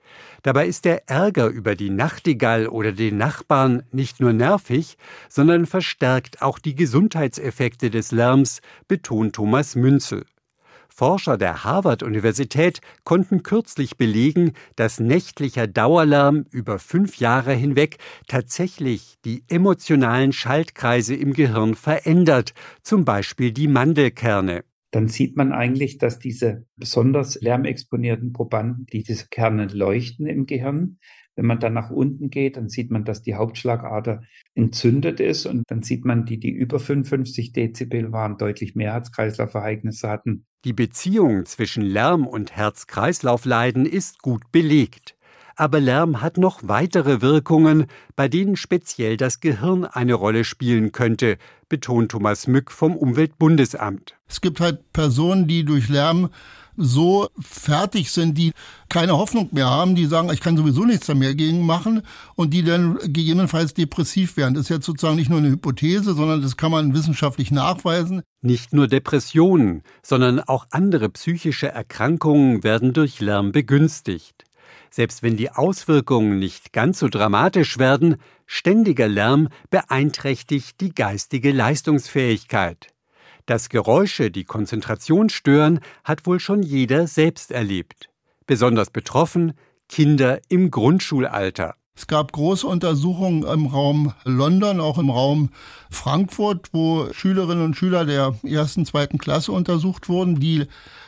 Dabei 0.43 0.67
ist 0.67 0.86
der 0.86 1.10
Ärger 1.10 1.48
über 1.48 1.75
die 1.75 1.89
Nachtigall 1.89 2.67
oder 2.67 2.91
den 2.91 3.17
Nachbarn 3.17 3.84
nicht 3.91 4.19
nur 4.19 4.34
nervig, 4.34 4.98
sondern 5.29 5.65
verstärkt 5.65 6.41
auch 6.41 6.60
die 6.60 6.75
Gesundheitseffekte 6.75 7.89
des 7.89 8.12
Lärms, 8.12 8.62
betont 8.88 9.36
Thomas 9.36 9.75
Münzel. 9.75 10.25
Forscher 10.93 11.38
der 11.38 11.63
Harvard-Universität 11.63 12.81
konnten 13.03 13.43
kürzlich 13.43 13.98
belegen, 13.98 14.53
dass 14.75 15.00
nächtlicher 15.00 15.67
Dauerlärm 15.67 16.46
über 16.51 16.79
fünf 16.79 17.17
Jahre 17.17 17.53
hinweg 17.53 17.98
tatsächlich 18.27 19.15
die 19.25 19.43
emotionalen 19.48 20.34
Schaltkreise 20.34 21.15
im 21.15 21.34
Gehirn 21.34 21.75
verändert, 21.75 22.53
zum 22.81 23.05
Beispiel 23.05 23.51
die 23.51 23.67
Mandelkerne 23.67 24.63
dann 24.91 25.08
sieht 25.08 25.38
man 25.38 25.51
eigentlich, 25.51 25.98
dass 25.98 26.19
diese 26.19 26.65
besonders 26.75 27.39
lärmexponierten 27.41 28.34
Probanden, 28.34 28.88
die 28.88 29.03
diese 29.03 29.27
Kerne 29.27 29.67
leuchten 29.67 30.25
im 30.25 30.46
Gehirn. 30.46 30.98
Wenn 31.39 31.46
man 31.46 31.62
dann 31.62 31.72
nach 31.72 31.89
unten 31.89 32.29
geht, 32.29 32.58
dann 32.58 32.67
sieht 32.67 32.91
man, 32.91 33.05
dass 33.05 33.22
die 33.22 33.36
Hauptschlagader 33.36 34.24
entzündet 34.55 35.22
ist 35.22 35.46
und 35.46 35.63
dann 35.67 35.84
sieht 35.84 36.03
man, 36.03 36.25
die, 36.25 36.38
die 36.38 36.50
über 36.50 36.81
55 36.81 37.53
Dezibel 37.53 38.12
waren, 38.12 38.38
deutlich 38.38 38.75
mehr 38.75 38.91
Herz-Kreislauf-Ereignisse 38.91 40.10
hatten. 40.10 40.46
Die 40.65 40.74
Beziehung 40.74 41.46
zwischen 41.46 41.81
Lärm 41.81 42.27
und 42.27 42.58
Herz-Kreislauf-Leiden 42.58 43.86
ist 43.86 44.22
gut 44.22 44.51
belegt. 44.51 45.15
Aber 45.55 45.79
Lärm 45.79 46.22
hat 46.22 46.38
noch 46.38 46.60
weitere 46.63 47.22
Wirkungen, 47.22 47.86
bei 48.17 48.27
denen 48.27 48.58
speziell 48.58 49.15
das 49.15 49.39
Gehirn 49.39 49.86
eine 49.86 50.15
Rolle 50.15 50.43
spielen 50.43 50.91
könnte, 50.91 51.38
betont 51.69 52.12
Thomas 52.12 52.48
Mück 52.48 52.69
vom 52.69 52.98
Umweltbundesamt. 52.98 54.17
Es 54.27 54.41
gibt 54.41 54.60
halt 54.60 54.91
Personen, 54.91 55.48
die 55.48 55.63
durch 55.63 55.88
Lärm 55.88 56.31
so 56.79 57.27
fertig 57.39 58.12
sind, 58.12 58.38
die 58.38 58.53
keine 58.88 59.17
Hoffnung 59.17 59.50
mehr 59.51 59.69
haben, 59.69 59.95
die 59.95 60.05
sagen, 60.05 60.31
ich 60.31 60.39
kann 60.39 60.57
sowieso 60.57 60.86
nichts 60.86 61.07
mehr 61.13 61.36
gegen 61.36 61.65
machen 61.65 62.01
und 62.36 62.53
die 62.53 62.63
dann 62.63 62.98
gegebenenfalls 63.03 63.74
depressiv 63.74 64.38
werden. 64.38 64.55
Das 64.55 64.63
ist 64.63 64.69
jetzt 64.69 64.86
sozusagen 64.86 65.17
nicht 65.17 65.29
nur 65.29 65.39
eine 65.39 65.50
Hypothese, 65.50 66.13
sondern 66.13 66.41
das 66.41 66.57
kann 66.57 66.71
man 66.71 66.93
wissenschaftlich 66.93 67.51
nachweisen. 67.51 68.21
Nicht 68.41 68.74
nur 68.74 68.88
Depressionen, 68.88 69.83
sondern 70.01 70.39
auch 70.39 70.65
andere 70.71 71.09
psychische 71.09 71.67
Erkrankungen 71.67 72.63
werden 72.63 72.93
durch 72.93 73.19
Lärm 73.19 73.51
begünstigt. 73.51 74.45
Selbst 74.91 75.21
wenn 75.21 75.38
die 75.38 75.51
Auswirkungen 75.51 76.39
nicht 76.39 76.74
ganz 76.74 77.00
so 77.00 77.09
dramatisch 77.09 77.77
werden, 77.77 78.15
ständiger 78.48 79.07
Lärm 79.07 79.50
beeinträchtigt 79.69 80.81
die 80.81 80.93
geistige 80.93 81.51
Leistungsfähigkeit. 81.51 82.88
Dass 83.50 83.70
Geräusche 83.70 84.29
die 84.29 84.44
Konzentration 84.44 85.27
stören, 85.29 85.79
hat 86.03 86.27
wohl 86.27 86.39
schon 86.39 86.62
jeder 86.62 87.08
selbst 87.08 87.50
erlebt. 87.50 88.08
Besonders 88.46 88.91
betroffen 88.91 89.53
Kinder 89.88 90.39
im 90.50 90.70
Grundschulalter. 90.70 91.74
Es 91.96 92.06
gab 92.06 92.32
große 92.32 92.68
Untersuchungen 92.68 93.41
im 93.41 93.65
Raum 93.65 94.13
London, 94.24 94.79
auch 94.79 95.00
im 95.00 95.10
Raum 95.10 95.50
Frankfurt, 95.89 96.70
wo 96.74 97.12
Schülerinnen 97.12 97.65
und 97.65 97.75
Schüler 97.75 98.06
der 98.06 98.36
ersten, 98.44 98.86
zweiten 98.86 99.18
Klasse 99.18 99.51
untersucht 99.51 100.10
wurden. 100.10 100.39
Die 100.39 100.68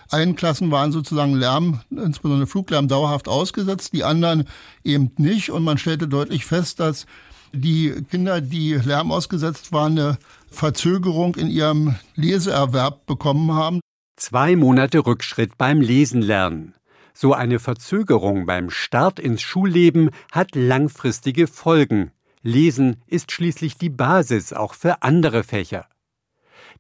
einen 0.10 0.36
Klassen 0.36 0.72
waren 0.72 0.92
sozusagen 0.92 1.36
Lärm, 1.36 1.82
insbesondere 1.92 2.48
Fluglärm, 2.48 2.88
dauerhaft 2.88 3.28
ausgesetzt, 3.28 3.94
die 3.94 4.04
anderen 4.04 4.48
eben 4.84 5.12
nicht. 5.18 5.52
Und 5.52 5.64
man 5.64 5.78
stellte 5.78 6.08
deutlich 6.08 6.44
fest, 6.44 6.80
dass 6.80 7.06
die 7.54 8.04
Kinder, 8.10 8.42
die 8.42 8.74
Lärm 8.74 9.12
ausgesetzt 9.12 9.72
waren, 9.72 9.92
eine 10.00 10.18
Verzögerung 10.52 11.36
in 11.36 11.48
ihrem 11.48 11.96
Leseerwerb 12.16 13.06
bekommen 13.08 13.54
haben. 13.54 13.80
Zwei 14.16 14.56
Monate 14.56 15.00
Rückschritt 15.00 15.58
beim 15.58 15.82
Lesen 15.82 16.22
lernen. 16.22 16.76
So 17.14 17.34
eine 17.34 17.60
Verzögerung 17.60 18.46
beim 18.46 18.70
Start 18.70 19.20
ins 19.20 19.42
Schulleben 19.42 20.12
hat 20.32 20.54
langfristige 20.54 21.48
Folgen. 21.48 22.12
Lesen 22.44 23.02
ist 23.08 23.32
schließlich 23.32 23.78
die 23.78 23.90
Basis 23.90 24.54
auch 24.54 24.74
für 24.74 25.02
andere 25.02 25.44
Fächer. 25.44 25.88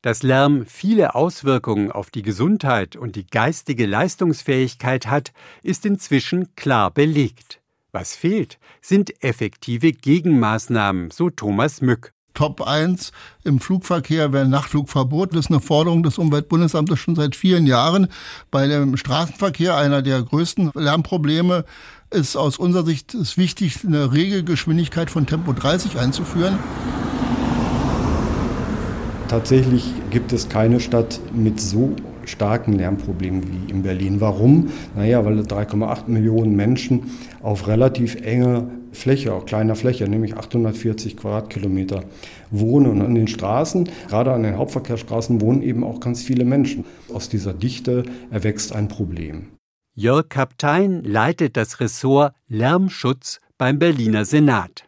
Dass 0.01 0.23
Lärm 0.23 0.65
viele 0.65 1.15
Auswirkungen 1.15 1.91
auf 1.91 2.09
die 2.09 2.23
Gesundheit 2.23 2.95
und 2.95 3.15
die 3.15 3.27
geistige 3.27 3.85
Leistungsfähigkeit 3.85 5.07
hat, 5.07 5.31
ist 5.63 5.85
inzwischen 5.85 6.55
klar 6.55 6.91
belegt. 6.91 7.61
Was 7.91 8.15
fehlt, 8.15 8.57
sind 8.81 9.23
effektive 9.23 9.91
Gegenmaßnahmen, 9.91 11.11
so 11.11 11.29
Thomas 11.29 11.81
Mück. 11.81 12.13
Top 12.41 12.67
1 12.67 13.11
im 13.43 13.59
Flugverkehr 13.59 14.33
wäre 14.33 14.47
Nachtflugverbot. 14.47 15.33
Das 15.33 15.41
ist 15.41 15.51
eine 15.51 15.59
Forderung 15.59 16.01
des 16.01 16.17
Umweltbundesamtes 16.17 16.97
schon 16.97 17.15
seit 17.15 17.35
vielen 17.35 17.67
Jahren. 17.67 18.07
Bei 18.49 18.65
dem 18.65 18.97
Straßenverkehr, 18.97 19.77
einer 19.77 20.01
der 20.01 20.23
größten 20.23 20.71
Lärmprobleme, 20.73 21.65
ist 22.09 22.35
aus 22.35 22.57
unserer 22.57 22.83
Sicht 22.83 23.13
ist 23.13 23.37
wichtig, 23.37 23.85
eine 23.85 24.11
Regelgeschwindigkeit 24.11 25.11
von 25.11 25.27
Tempo 25.27 25.53
30 25.53 25.99
einzuführen. 25.99 26.57
Tatsächlich 29.27 29.93
gibt 30.09 30.33
es 30.33 30.49
keine 30.49 30.79
Stadt 30.79 31.19
mit 31.31 31.61
so 31.61 31.95
starken 32.25 32.73
Lärmproblemen 32.73 33.43
wie 33.43 33.71
in 33.71 33.83
Berlin. 33.83 34.19
Warum? 34.19 34.71
Naja, 34.95 35.23
weil 35.23 35.41
3,8 35.41 36.07
Millionen 36.07 36.55
Menschen 36.55 37.11
auf 37.43 37.67
relativ 37.67 38.15
enger 38.15 38.67
Fläche, 38.91 39.33
auch 39.33 39.45
kleiner 39.45 39.75
Fläche, 39.75 40.07
nämlich 40.07 40.35
840 40.35 41.17
Quadratkilometer 41.17 42.03
wohnen. 42.49 42.87
Und 42.91 43.01
an 43.01 43.15
den 43.15 43.27
Straßen, 43.27 43.89
gerade 44.09 44.33
an 44.33 44.43
den 44.43 44.57
Hauptverkehrsstraßen, 44.57 45.41
wohnen 45.41 45.61
eben 45.61 45.83
auch 45.83 45.99
ganz 45.99 46.23
viele 46.23 46.45
Menschen. 46.45 46.85
Aus 47.13 47.29
dieser 47.29 47.53
Dichte 47.53 48.03
erwächst 48.29 48.73
ein 48.73 48.87
Problem. 48.87 49.47
Jörg 49.93 50.29
Kaptein 50.29 51.03
leitet 51.03 51.57
das 51.57 51.79
Ressort 51.79 52.33
Lärmschutz 52.47 53.39
beim 53.57 53.77
Berliner 53.77 54.25
Senat. 54.25 54.85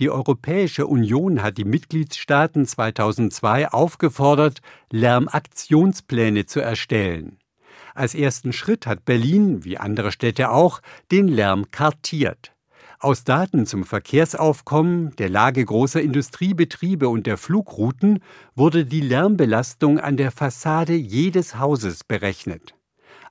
Die 0.00 0.10
Europäische 0.10 0.86
Union 0.86 1.42
hat 1.42 1.58
die 1.58 1.64
Mitgliedstaaten 1.64 2.66
2002 2.66 3.70
aufgefordert, 3.70 4.60
Lärmaktionspläne 4.90 6.46
zu 6.46 6.60
erstellen. 6.60 7.38
Als 7.94 8.14
ersten 8.14 8.52
Schritt 8.52 8.86
hat 8.86 9.04
Berlin, 9.04 9.64
wie 9.64 9.78
andere 9.78 10.12
Städte 10.12 10.50
auch, 10.50 10.80
den 11.10 11.28
Lärm 11.28 11.70
kartiert. 11.70 12.51
Aus 13.02 13.24
Daten 13.24 13.66
zum 13.66 13.82
Verkehrsaufkommen, 13.82 15.16
der 15.18 15.28
Lage 15.28 15.64
großer 15.64 16.00
Industriebetriebe 16.00 17.08
und 17.08 17.26
der 17.26 17.36
Flugrouten 17.36 18.20
wurde 18.54 18.86
die 18.86 19.00
Lärmbelastung 19.00 19.98
an 19.98 20.16
der 20.16 20.30
Fassade 20.30 20.94
jedes 20.94 21.58
Hauses 21.58 22.04
berechnet. 22.04 22.76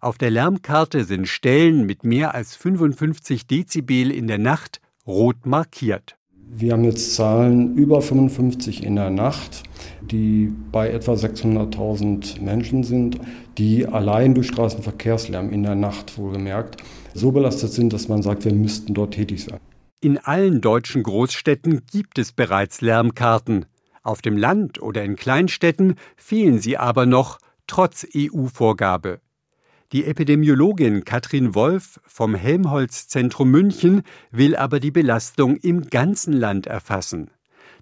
Auf 0.01 0.17
der 0.17 0.29
Lärmkarte 0.29 1.05
sind 1.05 1.29
Stellen 1.29 1.85
mit 1.85 2.03
mehr 2.03 2.35
als 2.35 2.57
55 2.57 3.47
Dezibel 3.47 4.11
in 4.11 4.27
der 4.27 4.39
Nacht 4.39 4.81
rot 5.07 5.45
markiert. 5.45 6.17
Wir 6.49 6.73
haben 6.73 6.83
jetzt 6.83 7.15
Zahlen 7.15 7.77
über 7.77 8.01
55 8.01 8.83
in 8.83 8.97
der 8.97 9.09
Nacht, 9.09 9.63
die 10.01 10.53
bei 10.73 10.89
etwa 10.89 11.13
600.000 11.13 12.41
Menschen 12.41 12.83
sind, 12.83 13.21
die 13.57 13.87
allein 13.87 14.35
durch 14.35 14.47
Straßenverkehrslärm 14.47 15.49
in 15.49 15.63
der 15.63 15.75
Nacht 15.75 16.17
wohlgemerkt 16.17 16.83
so 17.13 17.31
belastet 17.31 17.71
sind, 17.71 17.93
dass 17.93 18.07
man 18.07 18.21
sagt, 18.21 18.45
wir 18.45 18.53
müssten 18.53 18.93
dort 18.93 19.13
tätig 19.13 19.43
sein. 19.43 19.59
In 20.01 20.17
allen 20.17 20.61
deutschen 20.61 21.03
Großstädten 21.03 21.83
gibt 21.91 22.17
es 22.17 22.31
bereits 22.31 22.81
Lärmkarten. 22.81 23.65
Auf 24.03 24.21
dem 24.21 24.35
Land 24.35 24.81
oder 24.81 25.03
in 25.03 25.15
Kleinstädten 25.15 25.95
fehlen 26.17 26.59
sie 26.59 26.77
aber 26.77 27.05
noch, 27.05 27.37
trotz 27.67 28.07
EU-Vorgabe. 28.15 29.21
Die 29.91 30.05
Epidemiologin 30.05 31.03
Katrin 31.03 31.53
Wolf 31.53 31.99
vom 32.05 32.33
Helmholtz-Zentrum 32.33 33.51
München 33.51 34.03
will 34.31 34.55
aber 34.55 34.79
die 34.79 34.91
Belastung 34.91 35.57
im 35.57 35.89
ganzen 35.89 36.33
Land 36.33 36.65
erfassen. 36.65 37.29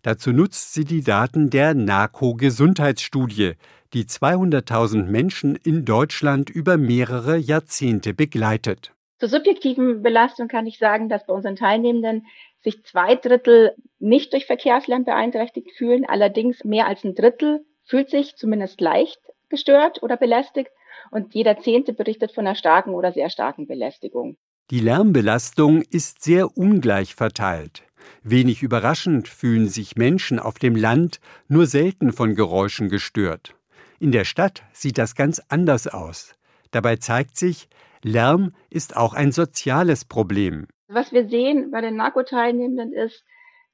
Dazu 0.01 0.31
nutzt 0.31 0.73
sie 0.73 0.85
die 0.85 1.03
Daten 1.03 1.49
der 1.49 1.73
NACO-Gesundheitsstudie, 1.73 3.53
die 3.93 4.05
200.000 4.05 5.05
Menschen 5.05 5.55
in 5.55 5.85
Deutschland 5.85 6.49
über 6.49 6.77
mehrere 6.77 7.37
Jahrzehnte 7.37 8.13
begleitet. 8.13 8.93
Zur 9.19 9.27
subjektiven 9.27 10.01
Belastung 10.01 10.47
kann 10.47 10.65
ich 10.65 10.77
sagen, 10.77 11.09
dass 11.09 11.25
bei 11.25 11.33
unseren 11.33 11.57
Teilnehmenden 11.57 12.25
sich 12.61 12.83
zwei 12.85 13.15
Drittel 13.15 13.75
nicht 13.99 14.31
durch 14.31 14.45
Verkehrslärm 14.45 15.03
beeinträchtigt 15.03 15.71
fühlen. 15.77 16.05
Allerdings 16.07 16.63
mehr 16.63 16.87
als 16.87 17.03
ein 17.03 17.15
Drittel 17.15 17.65
fühlt 17.83 18.09
sich 18.09 18.37
zumindest 18.37 18.79
leicht 18.79 19.19
gestört 19.49 20.01
oder 20.03 20.15
belästigt 20.15 20.71
und 21.11 21.33
jeder 21.33 21.59
Zehnte 21.59 21.91
berichtet 21.91 22.31
von 22.31 22.47
einer 22.47 22.55
starken 22.55 22.93
oder 22.93 23.11
sehr 23.11 23.29
starken 23.29 23.67
Belästigung. 23.67 24.37
Die 24.71 24.79
Lärmbelastung 24.79 25.81
ist 25.81 26.23
sehr 26.23 26.55
ungleich 26.57 27.15
verteilt. 27.15 27.83
Wenig 28.23 28.63
überraschend 28.63 29.27
fühlen 29.27 29.67
sich 29.67 29.97
Menschen 29.97 30.39
auf 30.39 30.59
dem 30.59 30.75
Land 30.75 31.19
nur 31.47 31.65
selten 31.65 32.13
von 32.13 32.35
Geräuschen 32.35 32.87
gestört. 32.87 33.55
In 33.99 34.11
der 34.13 34.23
Stadt 34.23 34.63
sieht 34.71 34.97
das 34.97 35.15
ganz 35.15 35.41
anders 35.49 35.87
aus. 35.87 36.38
Dabei 36.71 36.97
zeigt 36.97 37.37
sich, 37.37 37.67
Lärm 38.03 38.51
ist 38.69 38.95
auch 38.95 39.13
ein 39.13 39.31
soziales 39.31 40.05
Problem. 40.05 40.67
Was 40.87 41.11
wir 41.11 41.27
sehen 41.27 41.71
bei 41.71 41.81
den 41.81 41.95
Narkoteilnehmenden 41.95 42.93
ist, 42.93 43.23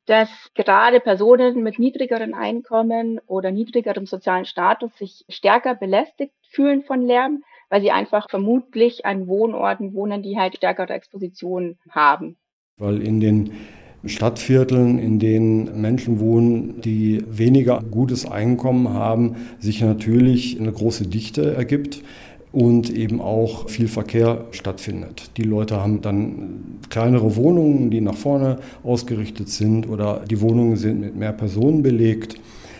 dass 0.06 0.30
gerade 0.54 1.00
Personen 1.00 1.64
mit 1.64 1.80
niedrigeren 1.80 2.34
Einkommen 2.34 3.20
oder 3.28 3.52
niedrigerem 3.52 4.06
sozialen 4.06 4.46
Status 4.46 4.96
sich 4.98 5.26
stärker 5.30 5.76
belästigt 5.76 6.34
fühlen 6.50 6.84
von 6.84 7.02
Lärm, 7.02 7.44
weil 7.70 7.82
sie 7.82 7.92
einfach 7.92 8.30
vermutlich 8.30 9.06
an 9.06 9.28
Wohnorten 9.28 9.94
wohnen, 9.94 10.22
die 10.22 10.38
halt 10.38 10.58
stärkere 10.58 10.94
Expositionen 10.94 11.80
haben. 11.90 12.38
Weil 12.78 13.02
in 13.02 13.20
den 13.20 13.52
Stadtvierteln, 14.06 15.00
in 15.00 15.18
denen 15.18 15.82
Menschen 15.82 16.20
wohnen, 16.20 16.82
die 16.82 17.24
weniger 17.28 17.82
gutes 17.82 18.30
Einkommen 18.30 18.90
haben, 18.90 19.36
sich 19.60 19.82
natürlich 19.82 20.60
eine 20.60 20.72
große 20.72 21.08
Dichte 21.08 21.56
ergibt 21.56 22.04
und 22.56 22.90
eben 22.90 23.20
auch 23.20 23.68
viel 23.68 23.90
Verkehr 23.90 24.46
stattfindet. 24.52 25.32
Die 25.36 25.44
Leute 25.44 25.82
haben 25.82 26.02
dann 26.02 26.80
kleinere 26.90 27.36
Wohnungen, 27.36 27.90
die 27.92 28.00
nach 28.00 28.16
vorne 28.16 28.60
ausgerichtet 28.82 29.50
sind 29.50 29.90
oder 29.90 30.22
die 30.22 30.40
Wohnungen 30.40 30.78
sind 30.78 31.02
mit 31.02 31.18
mehr 31.18 31.34
Personen 31.34 31.84
belegt, 31.84 32.38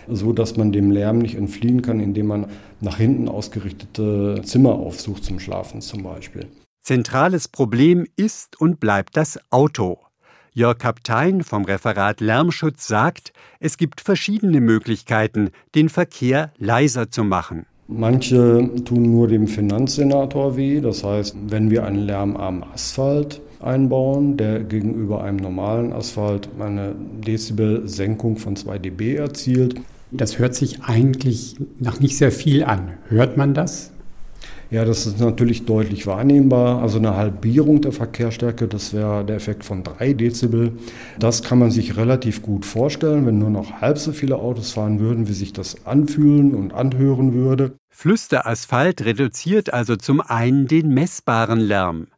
so 0.08 0.32
dass 0.32 0.56
man 0.56 0.72
dem 0.72 0.90
Lärm 0.90 1.18
nicht 1.18 1.34
entfliehen 1.34 1.82
kann, 1.82 2.00
indem 2.00 2.26
man 2.26 2.46
nach 2.80 2.96
hinten 2.96 3.28
ausgerichtete 3.28 4.40
Zimmer 4.44 4.76
aufsucht 4.76 5.24
zum 5.24 5.38
Schlafen 5.38 5.82
zum 5.82 6.02
Beispiel. 6.02 6.46
Zentrales 6.80 7.46
Problem 7.46 8.06
ist 8.16 8.58
und 8.58 8.80
bleibt 8.80 9.14
das 9.18 9.38
Auto. 9.50 9.98
Jörg 10.54 10.78
Kaptein 10.78 11.42
vom 11.42 11.66
Referat 11.66 12.22
Lärmschutz 12.22 12.86
sagt, 12.86 13.34
es 13.60 13.76
gibt 13.76 14.00
verschiedene 14.00 14.62
Möglichkeiten, 14.62 15.50
den 15.74 15.90
Verkehr 15.90 16.54
leiser 16.56 17.10
zu 17.10 17.24
machen. 17.24 17.66
Manche 17.88 18.68
tun 18.84 19.12
nur 19.12 19.28
dem 19.28 19.46
Finanzsenator 19.46 20.56
weh. 20.56 20.80
Das 20.80 21.04
heißt, 21.04 21.36
wenn 21.48 21.70
wir 21.70 21.84
einen 21.84 22.00
lärmarmen 22.00 22.64
Asphalt 22.74 23.40
einbauen, 23.60 24.36
der 24.36 24.60
gegenüber 24.60 25.22
einem 25.22 25.36
normalen 25.36 25.92
Asphalt 25.92 26.48
eine 26.58 26.94
Dezibel-Senkung 27.26 28.36
von 28.36 28.56
2 28.56 28.78
dB 28.78 29.16
erzielt. 29.16 29.76
Das 30.10 30.38
hört 30.38 30.54
sich 30.54 30.82
eigentlich 30.82 31.56
nach 31.78 32.00
nicht 32.00 32.16
sehr 32.16 32.32
viel 32.32 32.64
an. 32.64 32.94
Hört 33.08 33.36
man 33.36 33.54
das? 33.54 33.92
Ja, 34.68 34.84
das 34.84 35.06
ist 35.06 35.20
natürlich 35.20 35.64
deutlich 35.64 36.08
wahrnehmbar. 36.08 36.82
Also 36.82 36.98
eine 36.98 37.16
Halbierung 37.16 37.80
der 37.82 37.92
Verkehrsstärke, 37.92 38.66
das 38.66 38.92
wäre 38.92 39.24
der 39.24 39.36
Effekt 39.36 39.64
von 39.64 39.84
3 39.84 40.12
Dezibel. 40.14 40.72
Das 41.20 41.44
kann 41.44 41.60
man 41.60 41.70
sich 41.70 41.96
relativ 41.96 42.42
gut 42.42 42.66
vorstellen, 42.66 43.26
wenn 43.26 43.38
nur 43.38 43.50
noch 43.50 43.80
halb 43.80 43.96
so 43.98 44.10
viele 44.10 44.36
Autos 44.36 44.72
fahren 44.72 44.98
würden, 44.98 45.28
wie 45.28 45.34
sich 45.34 45.52
das 45.52 45.86
anfühlen 45.86 46.54
und 46.54 46.74
anhören 46.74 47.32
würde. 47.32 47.76
Flüsterasphalt 47.90 49.04
reduziert 49.04 49.72
also 49.72 49.94
zum 49.94 50.20
einen 50.20 50.66
den 50.66 50.88
messbaren 50.88 51.60
Lärm. 51.60 52.08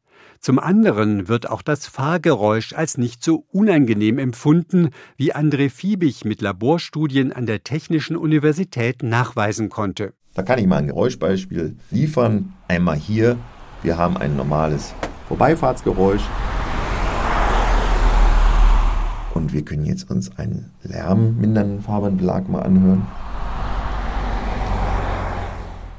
Zum 0.41 0.59
anderen 0.59 1.29
wird 1.29 1.51
auch 1.51 1.63
das 1.63 1.87
Fahrgeräusch 1.87 2.73
als 2.73 2.97
nicht 2.97 3.23
so 3.23 3.45
unangenehm 3.53 4.19
empfunden, 4.19 4.91
wie 5.17 5.35
André 5.35 5.69
Fiebig 5.69 6.25
mit 6.25 6.41
Laborstudien 6.41 7.33
an 7.33 7.45
der 7.45 7.63
Technischen 7.63 8.17
Universität 8.17 9.03
nachweisen 9.03 9.69
konnte. 9.69 10.15
Da 10.39 10.45
kann 10.45 10.61
ich 10.61 10.69
mal 10.69 10.77
ein 10.77 10.87
Geräuschbeispiel 10.87 11.75
liefern. 11.91 12.53
Einmal 12.69 12.95
hier, 12.95 13.39
wir 13.83 13.99
haben 13.99 14.17
ein 14.17 14.37
normales 14.37 14.95
Vorbeifahrtsgeräusch. 15.27 16.23
Und 19.35 19.53
wir 19.53 19.65
können 19.65 19.85
jetzt 19.85 20.09
uns 20.09 20.39
einen 20.39 20.71
lärmmindernden 20.85 21.83
Fahrbahnbelag 21.83 22.47
mal 22.47 22.63
anhören. 22.63 23.05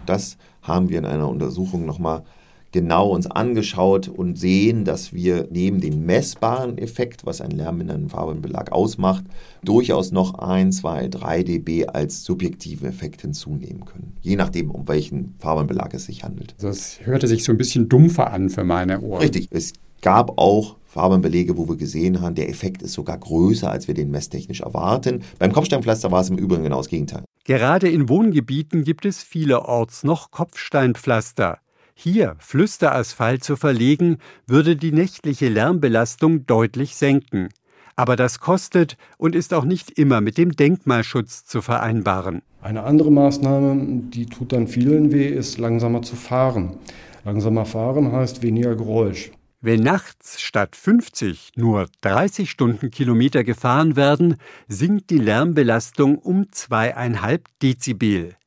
Das 0.06 0.38
haben 0.62 0.88
wir 0.88 1.00
in 1.00 1.06
einer 1.06 1.28
Untersuchung 1.28 1.86
nochmal 1.86 2.24
genau 2.72 3.10
uns 3.10 3.28
angeschaut 3.28 4.08
und 4.08 4.38
sehen, 4.38 4.86
dass 4.86 5.14
wir 5.14 5.48
neben 5.52 5.82
dem 5.82 6.06
messbaren 6.06 6.78
Effekt, 6.78 7.26
was 7.26 7.42
einen 7.42 7.58
lärmmindernden 7.58 8.10
Farbenbelag 8.10 8.72
ausmacht, 8.72 9.24
durchaus 9.64 10.12
noch 10.12 10.36
1, 10.36 10.78
2, 10.78 11.08
3 11.08 11.44
dB 11.44 11.88
als 11.88 12.24
subjektive 12.24 12.88
Effekt 12.88 13.22
hinzunehmen 13.22 13.86
können. 13.86 14.16
Je 14.22 14.36
nachdem, 14.36 14.72
um 14.72 14.88
welchen 14.88 15.36
Farbenbelag 15.40 15.94
es 15.94 16.06
sich 16.06 16.24
handelt. 16.24 16.54
Also 16.58 16.70
es 16.70 17.00
hörte 17.04 17.28
sich 17.28 17.44
so 17.44 17.52
ein 17.52 17.58
bisschen 17.58 17.90
dumpfer 17.90 18.32
an 18.32 18.50
für 18.50 18.64
meine 18.64 19.02
Ohren. 19.02 19.22
Richtig. 19.22 19.48
Es 19.52 19.74
gab 20.02 20.38
auch 20.38 20.78
Farbenbelege, 20.86 21.56
wo 21.56 21.70
wir 21.70 21.76
gesehen 21.76 22.22
haben, 22.22 22.34
der 22.34 22.50
Effekt 22.50 22.82
ist 22.82 22.94
sogar 22.94 23.18
größer, 23.18 23.70
als 23.70 23.88
wir 23.88 23.94
den 23.94 24.10
messtechnisch 24.10 24.62
erwarten. 24.62 25.22
Beim 25.38 25.52
Kopfsteinpflaster 25.52 26.12
war 26.12 26.22
es 26.22 26.30
im 26.30 26.38
Übrigen 26.38 26.64
genau 26.64 26.78
das 26.78 26.90
Gegenteil. 26.90 27.24
Gerade 27.44 27.90
in 27.90 28.10
Wohngebieten 28.10 28.84
gibt 28.84 29.06
es 29.06 29.22
vielerorts 29.22 30.04
noch 30.04 30.32
Kopfsteinpflaster. 30.32 31.60
Hier 32.02 32.38
Flüsterasphalt 32.40 33.44
zu 33.44 33.58
verlegen, 33.58 34.20
würde 34.48 34.78
die 34.78 34.94
nächtliche 34.94 35.50
Lärmbelastung 35.50 36.46
deutlich 36.46 36.96
senken. 36.96 37.50
Aber 37.98 38.16
das 38.16 38.40
kostet 38.40 38.96
und 39.18 39.36
ist 39.36 39.54
auch 39.54 39.66
nicht 39.66 40.00
immer 40.00 40.22
mit 40.22 40.38
dem 40.38 40.56
Denkmalschutz 40.56 41.44
zu 41.44 41.62
vereinbaren. 41.62 42.42
Eine 42.62 42.84
andere 42.84 43.12
Maßnahme, 43.12 44.04
die 44.14 44.28
tut 44.28 44.54
dann 44.54 44.70
vielen 44.70 45.12
weh, 45.12 45.28
ist 45.28 45.58
langsamer 45.58 46.02
zu 46.02 46.16
fahren. 46.16 46.78
Langsamer 47.26 47.66
fahren 47.66 48.14
heißt 48.14 48.44
weniger 48.44 48.78
Geräusch. 48.78 49.32
Wenn 49.60 49.84
nachts 49.84 50.40
statt 50.40 50.78
50 50.78 51.52
nur 51.58 51.88
30 52.00 52.50
Stundenkilometer 52.50 53.44
gefahren 53.44 53.98
werden, 53.98 54.38
sinkt 54.70 55.10
die 55.10 55.18
Lärmbelastung 55.18 56.18
um 56.18 56.50
zweieinhalb 56.50 57.50
Dezibel. 57.62 58.39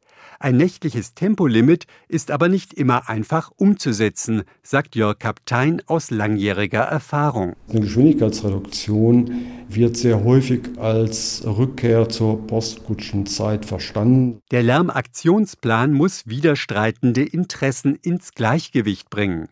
Ein 0.43 0.57
nächtliches 0.57 1.15
Tempolimit 1.15 1.87
ist 2.09 2.33
aber 2.33 2.49
nicht 2.49 2.75
immer 2.75 3.09
einfach 3.09 3.53
umzusetzen, 3.59 4.43
sagt 4.65 4.97
Jörg 4.97 5.21
Kaptein 5.21 5.81
aus 5.87 6.11
langjähriger 6.11 6.81
Erfahrung. 6.81 7.55
Eine 7.69 7.83
Geschwindigkeitsreduktion 7.83 9.47
wird 9.69 9.97
sehr 9.97 10.25
häufig 10.25 10.63
als 10.79 11.45
Rückkehr 11.47 12.09
zur 12.09 12.45
Postkutschenzeit 12.45 13.65
verstanden. 13.67 14.41
Der 14.51 14.65
Lärmaktionsplan 14.65 15.93
muss 15.93 16.27
widerstreitende 16.27 17.23
Interessen 17.23 17.95
ins 17.95 18.33
Gleichgewicht 18.33 19.11
bringen. 19.11 19.49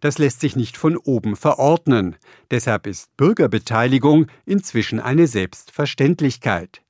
Das 0.00 0.18
lässt 0.18 0.40
sich 0.40 0.56
nicht 0.56 0.76
von 0.76 0.96
oben 0.96 1.36
verordnen. 1.36 2.16
Deshalb 2.50 2.88
ist 2.88 3.16
Bürgerbeteiligung 3.16 4.26
inzwischen 4.44 4.98
eine 4.98 5.28
Selbstverständlichkeit. 5.28 6.82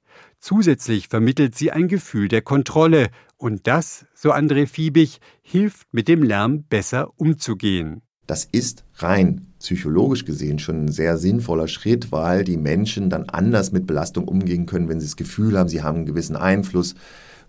Zusätzlich 0.42 1.07
vermittelt 1.07 1.55
sie 1.55 1.70
ein 1.70 1.87
Gefühl 1.87 2.26
der 2.26 2.42
Kontrolle 2.42 3.11
und 3.42 3.66
das, 3.66 4.07
so 4.14 4.33
André 4.33 4.66
Fiebig, 4.66 5.20
hilft 5.42 5.88
mit 5.92 6.09
dem 6.09 6.22
Lärm 6.22 6.62
besser 6.62 7.11
umzugehen. 7.16 8.02
Das 8.26 8.44
ist 8.44 8.85
rein 8.94 9.48
psychologisch 9.62 10.24
gesehen 10.24 10.59
schon 10.59 10.85
ein 10.85 10.88
sehr 10.88 11.16
sinnvoller 11.16 11.68
Schritt, 11.68 12.12
weil 12.12 12.44
die 12.44 12.57
Menschen 12.57 13.11
dann 13.11 13.28
anders 13.28 13.72
mit 13.72 13.87
Belastung 13.87 14.28
umgehen 14.28 14.66
können, 14.66 14.88
wenn 14.88 15.00
sie 15.00 15.07
das 15.07 15.16
Gefühl 15.16 15.59
haben, 15.59 15.68
sie 15.68 15.83
haben 15.83 15.98
einen 15.98 16.07
gewissen 16.07 16.37
Einfluss, 16.37 16.94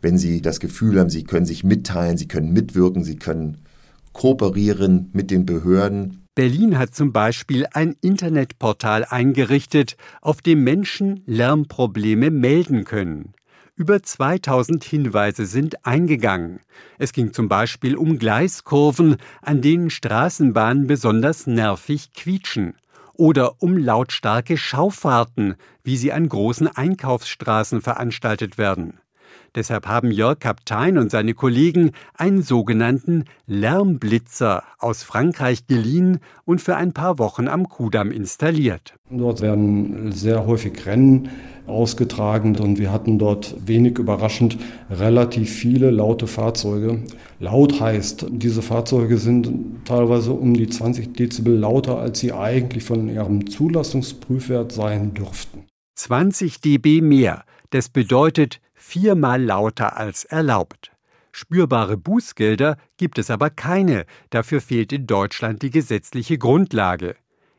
wenn 0.01 0.17
sie 0.17 0.41
das 0.41 0.59
Gefühl 0.59 0.99
haben, 0.99 1.09
sie 1.09 1.23
können 1.23 1.45
sich 1.45 1.63
mitteilen, 1.63 2.17
sie 2.17 2.27
können 2.27 2.53
mitwirken, 2.53 3.03
sie 3.03 3.17
können 3.17 3.57
kooperieren 4.13 5.09
mit 5.13 5.31
den 5.31 5.45
Behörden. 5.45 6.21
Berlin 6.35 6.77
hat 6.77 6.95
zum 6.95 7.11
Beispiel 7.11 7.65
ein 7.73 7.95
Internetportal 8.01 9.05
eingerichtet, 9.05 9.97
auf 10.21 10.41
dem 10.41 10.63
Menschen 10.63 11.23
Lärmprobleme 11.25 12.31
melden 12.31 12.85
können. 12.85 13.33
Über 13.75 14.03
2000 14.03 14.83
Hinweise 14.83 15.47
sind 15.47 15.83
eingegangen. 15.83 16.59
Es 16.99 17.11
ging 17.11 17.33
zum 17.33 17.49
Beispiel 17.49 17.95
um 17.95 18.19
Gleiskurven, 18.19 19.17
an 19.41 19.61
denen 19.63 19.89
Straßenbahnen 19.89 20.85
besonders 20.85 21.47
nervig 21.47 22.13
quietschen. 22.13 22.75
Oder 23.13 23.63
um 23.63 23.75
lautstarke 23.75 24.57
Schaufahrten, 24.57 25.55
wie 25.83 25.97
sie 25.97 26.11
an 26.11 26.29
großen 26.29 26.67
Einkaufsstraßen 26.67 27.81
veranstaltet 27.81 28.59
werden. 28.59 28.99
Deshalb 29.55 29.87
haben 29.87 30.09
Jörg 30.09 30.39
Kaptein 30.39 30.97
und 30.97 31.11
seine 31.11 31.35
Kollegen 31.35 31.91
einen 32.15 32.41
sogenannten 32.41 33.25
Lärmblitzer 33.45 34.63
aus 34.79 35.03
Frankreich 35.03 35.67
geliehen 35.67 36.19
und 36.43 36.59
für 36.59 36.75
ein 36.75 36.91
paar 36.91 37.19
Wochen 37.19 37.47
am 37.47 37.69
Kudamm 37.69 38.11
installiert. 38.11 38.95
Dort 39.11 39.41
werden 39.41 40.11
sehr 40.11 40.47
häufig 40.47 40.85
Rennen 40.87 41.29
ausgetragen 41.67 42.55
und 42.57 42.79
wir 42.79 42.91
hatten 42.91 43.19
dort 43.19 43.55
wenig 43.65 43.99
überraschend 43.99 44.57
relativ 44.89 45.51
viele 45.51 45.91
laute 45.91 46.25
Fahrzeuge. 46.25 47.03
Laut 47.39 47.79
heißt, 47.79 48.25
diese 48.31 48.61
Fahrzeuge 48.63 49.17
sind 49.17 49.85
teilweise 49.85 50.33
um 50.33 50.55
die 50.55 50.67
20 50.67 51.13
Dezibel 51.13 51.55
lauter, 51.55 51.99
als 51.99 52.19
sie 52.19 52.33
eigentlich 52.33 52.83
von 52.83 53.07
ihrem 53.07 53.47
Zulassungsprüfwert 53.47 54.71
sein 54.71 55.13
dürften. 55.13 55.65
20 55.95 56.59
dB 56.59 57.01
mehr, 57.01 57.43
das 57.69 57.89
bedeutet 57.89 58.59
viermal 58.83 59.41
lauter 59.41 59.97
als 59.97 60.25
erlaubt. 60.25 60.91
Spürbare 61.31 61.97
Bußgelder 61.97 62.77
gibt 62.97 63.17
es 63.17 63.31
aber 63.31 63.49
keine, 63.49 64.05
dafür 64.29 64.61
fehlt 64.61 64.93
in 64.93 65.07
Deutschland 65.07 65.63
die 65.63 65.71
gesetzliche 65.71 66.37
Grundlage. 66.37 67.15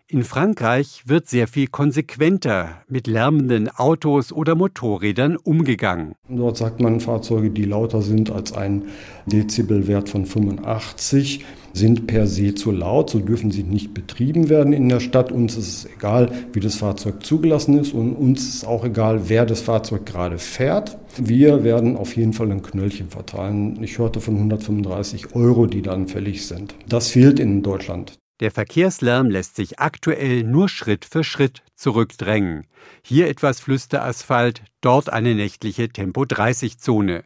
In 0.07 0.23
Frankreich 0.23 1.03
wird 1.07 1.29
sehr 1.29 1.49
viel 1.49 1.67
konsequenter 1.67 2.83
mit 2.89 3.07
lärmenden 3.07 3.69
Autos 3.69 4.33
oder 4.33 4.55
Motorrädern 4.55 5.37
umgegangen. 5.37 6.15
Dort 6.29 6.59
sagt 6.59 6.81
man, 6.81 7.01
Fahrzeuge, 7.01 7.51
die 7.51 7.65
lauter 7.65 8.03
sind 8.03 8.31
als 8.31 8.53
ein 8.53 8.85
Dezibelwert 9.27 10.11
von 10.11 10.27
85, 10.27 11.45
sind 11.75 12.07
per 12.07 12.27
se 12.27 12.55
zu 12.55 12.71
laut, 12.71 13.11
so 13.11 13.19
dürfen 13.19 13.51
sie 13.51 13.65
nicht 13.65 13.93
betrieben 13.93 14.49
werden 14.49 14.73
in 14.73 14.89
der 14.89 15.01
Stadt. 15.01 15.31
Uns 15.31 15.57
ist 15.57 15.69
es 15.69 15.89
egal, 15.97 16.31
wie 16.53 16.61
das 16.61 16.77
Fahrzeug 16.77 17.25
zugelassen 17.27 17.79
ist 17.79 17.93
und 17.93 18.15
uns 18.15 18.49
ist 18.49 18.65
auch 18.65 18.85
egal, 18.85 19.29
wer 19.29 19.45
das 19.45 19.61
Fahrzeug 19.61 20.07
gerade 20.07 20.39
fährt. 20.39 20.97
Wir 21.17 21.65
werden 21.65 21.97
auf 21.97 22.17
jeden 22.17 22.33
Fall 22.33 22.51
ein 22.51 22.63
Knöllchen 22.63 23.11
verteilen. 23.11 23.83
Ich 23.83 23.99
hörte 23.99 24.21
von 24.21 24.37
135 24.37 25.35
Euro, 25.35 25.67
die 25.67 25.83
dann 25.83 26.09
fällig 26.09 26.47
sind. 26.47 26.75
Das 26.89 27.11
fehlt 27.11 27.39
in 27.39 27.63
Deutschland. 27.63 28.15
Der 28.41 28.51
Verkehrslärm 28.51 29.31
lässt 29.31 29.55
sich 29.55 29.79
aktuell 29.79 30.43
nur 30.43 30.69
Schritt 30.69 31.05
für 31.05 31.23
Schritt 31.23 31.63
zurückdrängen. 31.77 32.67
Hier 33.03 33.29
etwas 33.29 33.61
Flüsterasphalt, 33.61 34.63
dort 34.81 35.13
eine 35.13 35.35
nächtliche 35.35 35.89
Tempo-30-Zone. 35.89 37.25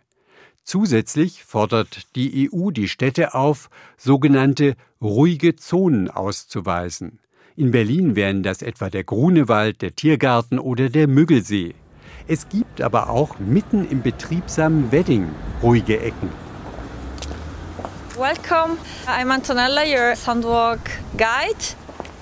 Zusätzlich 0.68 1.44
fordert 1.44 2.14
die 2.14 2.50
EU 2.52 2.70
die 2.70 2.88
Städte 2.88 3.32
auf, 3.32 3.70
sogenannte 3.96 4.76
ruhige 5.00 5.56
Zonen 5.56 6.10
auszuweisen. 6.10 7.20
In 7.56 7.70
Berlin 7.70 8.16
wären 8.16 8.42
das 8.42 8.60
etwa 8.60 8.90
der 8.90 9.02
Grunewald, 9.02 9.80
der 9.80 9.96
Tiergarten 9.96 10.58
oder 10.58 10.90
der 10.90 11.08
Müggelsee. 11.08 11.74
Es 12.26 12.50
gibt 12.50 12.82
aber 12.82 13.08
auch 13.08 13.38
mitten 13.38 13.88
im 13.88 14.02
betriebsamen 14.02 14.92
Wedding 14.92 15.30
ruhige 15.62 16.00
Ecken. 16.00 16.28
Welcome, 18.18 18.76
I'm 19.06 19.32
Antonella, 19.32 19.84
your 19.86 20.14
Sandwalk 20.16 20.80
Guide. 21.16 21.64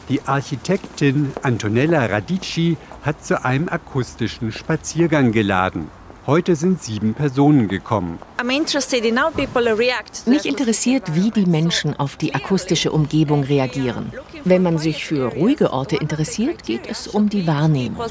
Die 0.09 0.23
Architektin 0.23 1.33
Antonella 1.43 2.07
Radici 2.07 2.77
hat 3.03 3.25
zu 3.25 3.45
einem 3.45 3.69
akustischen 3.69 4.53
Spaziergang 4.53 5.33
geladen. 5.33 5.89
Heute 6.27 6.57
sind 6.57 6.83
sieben 6.83 7.15
Personen 7.15 7.69
gekommen. 7.69 8.19
Mich 8.45 10.45
interessiert, 10.45 11.15
wie 11.15 11.31
die 11.31 11.47
Menschen 11.47 11.97
auf 12.01 12.17
die 12.17 12.35
akustische 12.35 12.91
Umgebung 12.91 13.45
reagieren. 13.45 14.13
Wenn 14.43 14.65
man 14.65 14.79
sich 14.79 15.07
für 15.07 15.33
ruhige 15.33 15.73
Orte 15.73 15.95
interessiert, 15.95 16.65
geht 16.65 16.89
es 16.89 17.07
um 17.07 17.29
die 17.29 17.47
Wahrnehmung. 17.47 18.03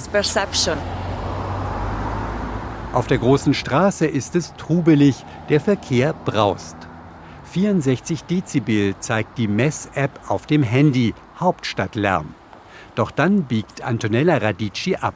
Auf 2.93 3.07
der 3.07 3.17
großen 3.17 3.53
Straße 3.53 4.05
ist 4.05 4.37
es 4.37 4.53
trubelig, 4.55 5.25
der 5.49 5.59
Verkehr 5.59 6.13
braust. 6.13 6.77
64 7.51 8.23
Dezibel 8.23 8.95
zeigt 9.01 9.37
die 9.37 9.49
Mess-App 9.49 10.21
auf 10.29 10.45
dem 10.45 10.63
Handy, 10.63 11.13
Hauptstadtlärm. 11.37 12.33
Doch 12.95 13.11
dann 13.11 13.43
biegt 13.43 13.81
Antonella 13.81 14.37
Radici 14.37 14.95
ab. 14.95 15.15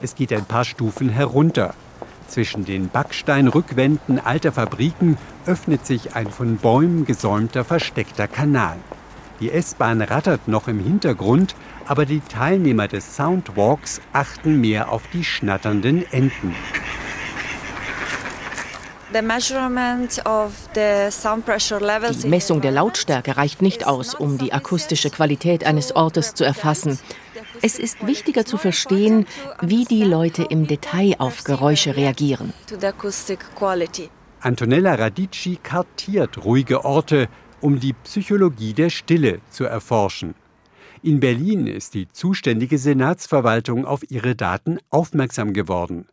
Es 0.00 0.16
geht 0.16 0.32
ein 0.32 0.44
paar 0.44 0.64
Stufen 0.64 1.08
herunter. 1.08 1.74
Zwischen 2.32 2.64
den 2.64 2.88
Backsteinrückwänden 2.88 4.18
alter 4.18 4.52
Fabriken 4.52 5.18
öffnet 5.44 5.84
sich 5.84 6.16
ein 6.16 6.30
von 6.30 6.56
Bäumen 6.56 7.04
gesäumter 7.04 7.62
versteckter 7.62 8.26
Kanal. 8.26 8.78
Die 9.40 9.52
S-Bahn 9.52 10.00
rattert 10.00 10.48
noch 10.48 10.66
im 10.66 10.78
Hintergrund, 10.78 11.54
aber 11.86 12.06
die 12.06 12.20
Teilnehmer 12.20 12.88
des 12.88 13.16
Soundwalks 13.16 14.00
achten 14.14 14.62
mehr 14.62 14.90
auf 14.90 15.02
die 15.12 15.24
schnatternden 15.24 16.10
Enten. 16.10 16.54
Die 19.12 19.20
Messung 22.28 22.60
der 22.62 22.70
Lautstärke 22.70 23.36
reicht 23.36 23.60
nicht 23.60 23.86
aus, 23.86 24.14
um 24.14 24.38
die 24.38 24.54
akustische 24.54 25.10
Qualität 25.10 25.66
eines 25.66 25.94
Ortes 25.94 26.32
zu 26.32 26.44
erfassen. 26.44 26.98
Es 27.64 27.78
ist 27.78 28.04
wichtiger 28.04 28.44
zu 28.44 28.58
verstehen, 28.58 29.24
wie 29.60 29.84
die 29.84 30.02
Leute 30.02 30.42
im 30.42 30.66
Detail 30.66 31.14
auf 31.18 31.44
Geräusche 31.44 31.94
reagieren. 31.96 32.52
Antonella 34.40 34.94
Radici 34.96 35.58
kartiert 35.62 36.44
ruhige 36.44 36.84
Orte, 36.84 37.28
um 37.60 37.78
die 37.78 37.92
Psychologie 37.92 38.72
der 38.72 38.90
Stille 38.90 39.40
zu 39.50 39.62
erforschen. 39.64 40.34
In 41.04 41.20
Berlin 41.20 41.68
ist 41.68 41.94
die 41.94 42.08
zuständige 42.08 42.78
Senatsverwaltung 42.78 43.86
auf 43.86 44.10
ihre 44.10 44.34
Daten 44.34 44.78
aufmerksam 44.90 45.52
geworden. 45.52 46.08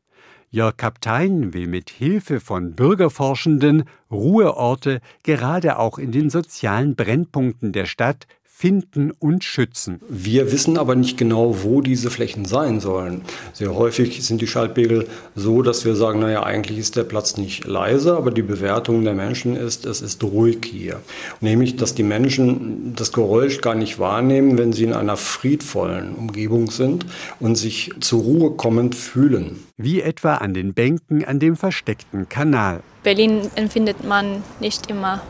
Jörg 0.52 0.78
Kaptein 0.78 1.54
will 1.54 1.68
mit 1.68 1.90
Hilfe 1.90 2.40
von 2.40 2.74
Bürgerforschenden 2.74 3.86
Ruheorte 4.12 5.00
gerade 5.24 5.80
auch 5.80 5.98
in 5.98 6.12
den 6.12 6.30
sozialen 6.30 6.96
Brennpunkten 6.96 7.72
der 7.72 7.86
Stadt 7.86 8.28
finden 8.60 9.12
und 9.12 9.46
schützen. 9.46 10.02
Wir 10.10 10.52
wissen 10.52 10.78
aber 10.78 10.94
nicht 10.94 11.18
genau, 11.18 11.64
wo 11.64 11.80
diese 11.80 12.10
Flächen 12.10 12.44
sein 12.44 12.82
sollen. 12.82 13.22
Sehr 13.54 13.74
häufig 13.74 14.22
sind 14.22 14.42
die 14.42 14.48
Schaltpegel 14.48 15.08
so, 15.34 15.62
dass 15.62 15.86
wir 15.86 15.96
sagen, 15.96 16.20
naja, 16.20 16.44
eigentlich 16.44 16.78
ist 16.78 16.98
der 16.98 17.06
Platz 17.06 17.38
nicht 17.38 17.66
leise, 17.66 18.18
aber 18.18 18.32
die 18.32 18.42
Bewertung 18.42 19.06
der 19.06 19.14
Menschen 19.14 19.56
ist, 19.56 19.86
es 19.86 20.02
ist 20.02 20.22
ruhig 20.26 20.58
hier. 20.70 21.00
Nämlich, 21.40 21.78
dass 21.78 21.96
die 21.96 22.04
Menschen 22.04 22.96
das 22.98 23.14
Geräusch 23.14 23.62
gar 23.62 23.76
nicht 23.76 23.98
wahrnehmen, 23.98 24.58
wenn 24.58 24.74
sie 24.74 24.84
in 24.84 24.94
einer 24.94 25.16
friedvollen 25.16 26.14
Umgebung 26.16 26.70
sind 26.70 27.06
und 27.40 27.56
sich 27.56 27.92
zur 28.02 28.24
Ruhe 28.24 28.52
kommend 28.52 28.94
fühlen. 28.94 29.64
Wie 29.78 30.02
etwa 30.02 30.36
an 30.36 30.54
den 30.54 30.74
Bänken 30.74 31.24
an 31.24 31.40
dem 31.40 31.56
versteckten 31.56 32.28
Kanal. 32.28 32.82
Berlin 33.04 33.40
empfindet 33.56 34.04
man 34.04 34.44
nicht 34.60 34.92
immer 34.92 35.22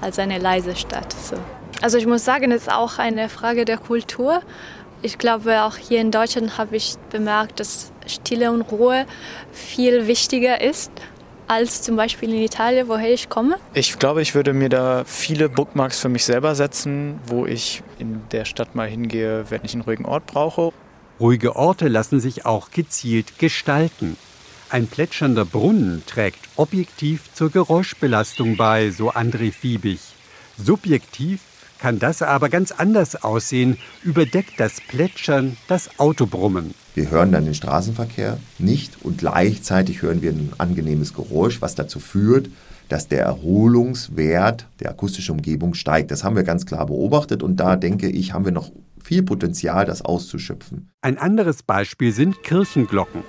als 0.00 0.18
eine 0.18 0.38
leise 0.38 0.74
Stadt. 0.74 1.12
So. 1.12 1.36
Also 1.80 1.96
ich 1.96 2.06
muss 2.06 2.24
sagen, 2.24 2.50
es 2.50 2.62
ist 2.62 2.72
auch 2.72 2.98
eine 2.98 3.28
Frage 3.28 3.64
der 3.64 3.78
Kultur. 3.78 4.42
Ich 5.00 5.18
glaube, 5.18 5.62
auch 5.62 5.76
hier 5.76 6.00
in 6.00 6.10
Deutschland 6.10 6.58
habe 6.58 6.76
ich 6.76 6.96
bemerkt, 7.10 7.60
dass 7.60 7.92
Stille 8.06 8.50
und 8.50 8.62
Ruhe 8.62 9.06
viel 9.52 10.08
wichtiger 10.08 10.60
ist 10.60 10.90
als 11.46 11.82
zum 11.82 11.96
Beispiel 11.96 12.34
in 12.34 12.42
Italien, 12.42 12.88
woher 12.88 13.12
ich 13.12 13.28
komme. 13.28 13.56
Ich 13.74 13.98
glaube, 13.98 14.22
ich 14.22 14.34
würde 14.34 14.52
mir 14.52 14.68
da 14.68 15.04
viele 15.06 15.48
Bookmarks 15.48 16.00
für 16.00 16.08
mich 16.08 16.24
selber 16.24 16.54
setzen, 16.54 17.20
wo 17.26 17.46
ich 17.46 17.82
in 17.98 18.22
der 18.32 18.44
Stadt 18.44 18.74
mal 18.74 18.88
hingehe, 18.88 19.46
wenn 19.48 19.60
ich 19.64 19.72
einen 19.72 19.82
ruhigen 19.82 20.04
Ort 20.04 20.26
brauche. 20.26 20.72
Ruhige 21.18 21.56
Orte 21.56 21.88
lassen 21.88 22.20
sich 22.20 22.44
auch 22.44 22.70
gezielt 22.70 23.38
gestalten. 23.38 24.16
Ein 24.68 24.88
plätschernder 24.88 25.46
Brunnen 25.46 26.02
trägt 26.06 26.40
objektiv 26.56 27.32
zur 27.32 27.50
Geräuschbelastung 27.50 28.56
bei, 28.56 28.90
so 28.90 29.12
André 29.12 29.50
Fiebig. 29.50 30.00
Subjektiv 30.58 31.40
kann 31.78 31.98
das 31.98 32.22
aber 32.22 32.48
ganz 32.48 32.72
anders 32.72 33.22
aussehen, 33.22 33.78
überdeckt 34.02 34.54
das 34.58 34.80
Plätschern 34.80 35.56
das 35.68 35.98
Autobrummen. 35.98 36.74
Wir 36.94 37.10
hören 37.10 37.32
dann 37.32 37.44
den 37.44 37.54
Straßenverkehr 37.54 38.38
nicht 38.58 39.04
und 39.04 39.18
gleichzeitig 39.18 40.02
hören 40.02 40.22
wir 40.22 40.32
ein 40.32 40.52
angenehmes 40.58 41.14
Geräusch, 41.14 41.62
was 41.62 41.74
dazu 41.74 42.00
führt, 42.00 42.50
dass 42.88 43.08
der 43.08 43.22
Erholungswert 43.22 44.66
der 44.80 44.90
akustischen 44.90 45.36
Umgebung 45.36 45.74
steigt. 45.74 46.10
Das 46.10 46.24
haben 46.24 46.36
wir 46.36 46.42
ganz 46.42 46.66
klar 46.66 46.86
beobachtet 46.86 47.42
und 47.42 47.56
da 47.56 47.76
denke 47.76 48.08
ich, 48.08 48.32
haben 48.32 48.44
wir 48.44 48.52
noch 48.52 48.70
viel 49.02 49.22
Potenzial, 49.22 49.84
das 49.84 50.02
auszuschöpfen. 50.02 50.90
Ein 51.02 51.18
anderes 51.18 51.62
Beispiel 51.62 52.12
sind 52.12 52.42
Kirchenglocken. 52.42 53.22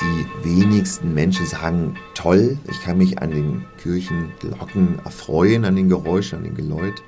Die 0.00 0.26
wenigsten 0.44 1.12
Menschen 1.14 1.46
sagen, 1.46 1.96
toll, 2.14 2.58
ich 2.70 2.80
kann 2.82 2.98
mich 2.98 3.20
an 3.20 3.30
den 3.30 3.64
Kirchenglocken 3.82 5.00
erfreuen, 5.04 5.64
an 5.64 5.74
den 5.76 5.88
Geräuschen, 5.88 6.38
an 6.38 6.44
den 6.44 6.54
Geläut. 6.54 7.02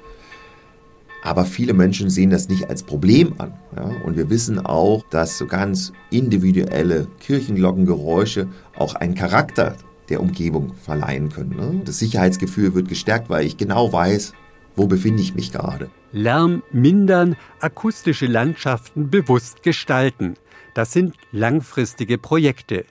Aber 1.23 1.45
viele 1.45 1.75
Menschen 1.75 2.11
sehen 2.11 2.31
das 2.31 2.49
nicht 2.49 2.69
als 2.69 2.83
Problem 2.83 3.35
an. 3.39 3.53
Ja? 3.77 3.91
Und 4.05 4.17
wir 4.17 4.31
wissen 4.31 4.59
auch, 4.59 5.05
dass 5.11 5.39
so 5.39 5.47
ganz 5.47 5.93
individuelle 6.11 7.07
Kirchenglockengeräusche 7.21 8.49
auch 8.77 8.95
einen 8.95 9.15
Charakter 9.15 9.77
der 10.09 10.21
Umgebung 10.21 10.75
verleihen 10.75 11.29
können. 11.29 11.57
Ne? 11.57 11.83
Das 11.85 11.99
Sicherheitsgefühl 11.99 12.75
wird 12.75 12.89
gestärkt, 12.89 13.31
weil 13.31 13.47
ich 13.47 13.57
genau 13.57 13.93
weiß, 13.93 14.33
wo 14.77 14.87
befinde 14.87 15.23
ich 15.23 15.35
mich 15.35 15.53
gerade. 15.53 15.91
Lärm 16.13 16.63
mindern, 16.73 17.37
akustische 17.61 18.27
Landschaften 18.27 19.11
bewusst 19.11 19.63
gestalten. 19.63 20.35
Das 20.75 20.93
sind 20.93 21.15
langfristige 21.33 22.19
Projekte. 22.19 22.85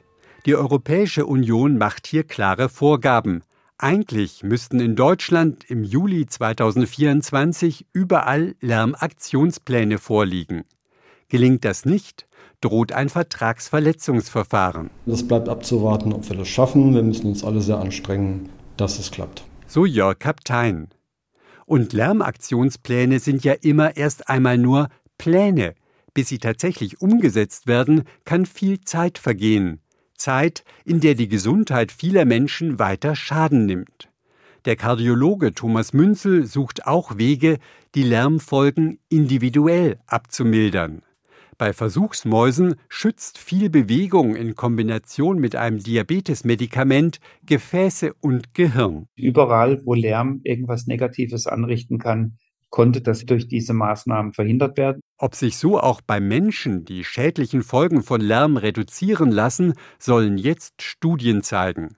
Die 0.45 0.55
Europäische 0.55 1.25
Union 1.25 1.77
macht 1.77 2.07
hier 2.07 2.23
klare 2.23 2.69
Vorgaben. 2.69 3.43
Eigentlich 3.77 4.43
müssten 4.43 4.79
in 4.79 4.95
Deutschland 4.95 5.63
im 5.69 5.83
Juli 5.83 6.25
2024 6.25 7.85
überall 7.93 8.55
Lärmaktionspläne 8.59 9.97
vorliegen. 9.97 10.65
Gelingt 11.29 11.63
das 11.63 11.85
nicht, 11.85 12.27
droht 12.59 12.91
ein 12.91 13.07
Vertragsverletzungsverfahren. 13.07 14.89
Das 15.05 15.25
bleibt 15.25 15.47
abzuwarten, 15.47 16.11
ob 16.11 16.27
wir 16.29 16.35
das 16.35 16.47
schaffen. 16.47 16.93
Wir 16.93 17.03
müssen 17.03 17.27
uns 17.27 17.43
alle 17.43 17.61
sehr 17.61 17.79
anstrengen, 17.79 18.49
dass 18.75 18.99
es 18.99 19.11
klappt. 19.11 19.43
So 19.67 19.85
Jörg 19.85 20.19
Kaptein. 20.19 20.89
Und 21.65 21.93
Lärmaktionspläne 21.93 23.19
sind 23.19 23.43
ja 23.43 23.53
immer 23.53 23.95
erst 23.95 24.27
einmal 24.27 24.57
nur 24.57 24.89
Pläne. 25.17 25.75
Bis 26.19 26.27
sie 26.27 26.39
tatsächlich 26.39 26.99
umgesetzt 26.99 27.65
werden, 27.65 28.03
kann 28.25 28.45
viel 28.45 28.81
Zeit 28.81 29.17
vergehen. 29.17 29.79
Zeit, 30.17 30.65
in 30.83 30.99
der 30.99 31.15
die 31.15 31.29
Gesundheit 31.29 31.93
vieler 31.93 32.25
Menschen 32.25 32.77
weiter 32.77 33.15
Schaden 33.15 33.65
nimmt. 33.65 34.09
Der 34.65 34.75
Kardiologe 34.75 35.53
Thomas 35.53 35.93
Münzel 35.93 36.45
sucht 36.45 36.85
auch 36.85 37.17
Wege, 37.17 37.57
die 37.95 38.03
Lärmfolgen 38.03 38.99
individuell 39.07 39.97
abzumildern. 40.07 41.03
Bei 41.57 41.71
Versuchsmäusen 41.71 42.75
schützt 42.89 43.37
viel 43.37 43.69
Bewegung 43.69 44.35
in 44.35 44.55
Kombination 44.55 45.39
mit 45.39 45.55
einem 45.55 45.79
Diabetesmedikament 45.79 47.21
Gefäße 47.45 48.13
und 48.19 48.53
Gehirn. 48.53 49.07
Überall, 49.15 49.81
wo 49.85 49.93
Lärm 49.93 50.41
irgendwas 50.43 50.85
Negatives 50.85 51.47
anrichten 51.47 51.97
kann, 51.97 52.37
konnte 52.69 53.01
das 53.01 53.25
durch 53.25 53.47
diese 53.47 53.73
Maßnahmen 53.73 54.33
verhindert 54.33 54.77
werden. 54.77 55.01
Ob 55.17 55.35
sich 55.35 55.57
so 55.57 55.79
auch 55.79 56.01
bei 56.01 56.19
Menschen 56.19 56.85
die 56.85 57.03
schädlichen 57.03 57.63
Folgen 57.63 58.03
von 58.03 58.21
Lärm 58.21 58.57
reduzieren 58.57 59.31
lassen, 59.31 59.73
sollen 59.97 60.37
jetzt 60.37 60.81
Studien 60.81 61.43
zeigen. 61.43 61.95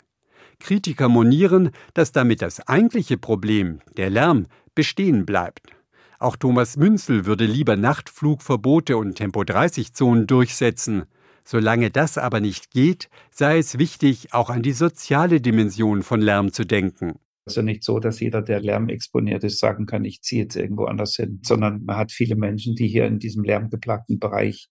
Kritiker 0.59 1.09
monieren, 1.09 1.71
dass 1.93 2.11
damit 2.11 2.41
das 2.41 2.67
eigentliche 2.67 3.17
Problem, 3.17 3.81
der 3.97 4.09
Lärm, 4.09 4.47
bestehen 4.75 5.25
bleibt. 5.25 5.73
Auch 6.19 6.35
Thomas 6.35 6.77
Münzel 6.77 7.25
würde 7.25 7.45
lieber 7.45 7.75
Nachtflugverbote 7.75 8.95
und 8.95 9.15
Tempo-30-Zonen 9.15 10.27
durchsetzen. 10.27 11.05
Solange 11.43 11.89
das 11.89 12.19
aber 12.19 12.39
nicht 12.39 12.69
geht, 12.69 13.09
sei 13.31 13.57
es 13.57 13.79
wichtig, 13.79 14.33
auch 14.33 14.51
an 14.51 14.61
die 14.61 14.73
soziale 14.73 15.41
Dimension 15.41 16.03
von 16.03 16.21
Lärm 16.21 16.53
zu 16.53 16.63
denken. 16.63 17.19
Ja 17.49 17.61
nicht 17.63 17.83
so, 17.83 17.99
dass 17.99 18.19
jeder, 18.19 18.41
der 18.41 18.61
Lärm 18.61 18.89
exponiert 18.89 19.43
ist, 19.43 19.59
sagen 19.59 19.85
kann, 19.85 20.05
ich 20.05 20.21
ziehe 20.21 20.43
jetzt 20.43 20.55
irgendwo 20.55 20.85
anders 20.85 21.15
hin, 21.15 21.39
sondern 21.43 21.83
man 21.85 21.97
hat 21.97 22.11
viele 22.11 22.35
Menschen, 22.35 22.75
die 22.75 22.87
hier 22.87 23.05
in 23.05 23.19
diesem 23.19 23.43
lärmgeplagten 23.43 24.19
Bereich 24.19 24.69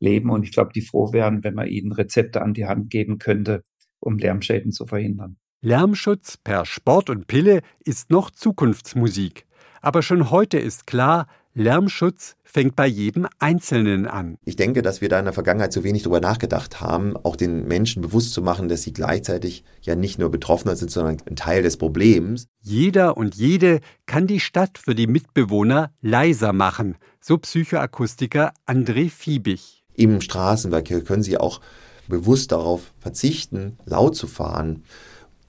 leben 0.00 0.30
und 0.30 0.42
ich 0.42 0.52
glaube, 0.52 0.72
die 0.74 0.80
froh 0.80 1.12
wären, 1.12 1.44
wenn 1.44 1.54
man 1.54 1.68
ihnen 1.68 1.92
Rezepte 1.92 2.42
an 2.42 2.54
die 2.54 2.66
Hand 2.66 2.90
geben 2.90 3.18
könnte, 3.18 3.62
um 4.00 4.18
Lärmschäden 4.18 4.72
zu 4.72 4.86
verhindern. 4.86 5.36
Lärmschutz 5.62 6.38
per 6.38 6.64
Sport 6.64 7.10
und 7.10 7.26
Pille 7.26 7.60
ist 7.84 8.10
noch 8.10 8.30
Zukunftsmusik. 8.30 9.46
Aber 9.82 10.02
schon 10.02 10.30
heute 10.30 10.58
ist 10.58 10.86
klar, 10.86 11.26
Lärmschutz 11.54 12.36
fängt 12.44 12.76
bei 12.76 12.86
jedem 12.86 13.26
Einzelnen 13.38 14.06
an. 14.06 14.36
Ich 14.44 14.56
denke, 14.56 14.82
dass 14.82 15.00
wir 15.00 15.08
da 15.08 15.18
in 15.18 15.24
der 15.24 15.34
Vergangenheit 15.34 15.72
zu 15.72 15.82
wenig 15.82 16.02
darüber 16.02 16.20
nachgedacht 16.20 16.80
haben, 16.80 17.16
auch 17.16 17.36
den 17.36 17.66
Menschen 17.66 18.02
bewusst 18.02 18.32
zu 18.32 18.42
machen, 18.42 18.68
dass 18.68 18.82
sie 18.82 18.92
gleichzeitig 18.92 19.64
ja 19.82 19.96
nicht 19.96 20.18
nur 20.18 20.30
Betroffener 20.30 20.76
sind, 20.76 20.90
sondern 20.90 21.18
ein 21.26 21.36
Teil 21.36 21.62
des 21.62 21.76
Problems. 21.76 22.46
Jeder 22.60 23.16
und 23.16 23.34
jede 23.34 23.80
kann 24.06 24.26
die 24.26 24.40
Stadt 24.40 24.78
für 24.78 24.94
die 24.94 25.06
Mitbewohner 25.06 25.92
leiser 26.00 26.52
machen, 26.52 26.96
so 27.20 27.38
Psychoakustiker 27.38 28.52
André 28.66 29.10
Fiebig. 29.10 29.84
Im 29.94 30.20
Straßenverkehr 30.20 31.02
können 31.02 31.22
sie 31.22 31.36
auch 31.36 31.60
bewusst 32.08 32.52
darauf 32.52 32.92
verzichten, 32.98 33.78
laut 33.86 34.16
zu 34.16 34.26
fahren. 34.26 34.84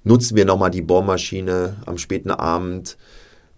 Nutzen 0.04 0.36
wir 0.36 0.46
nochmal 0.46 0.72
die 0.72 0.82
Bohrmaschine 0.82 1.78
am 1.86 1.98
späten 1.98 2.32
Abend, 2.32 2.98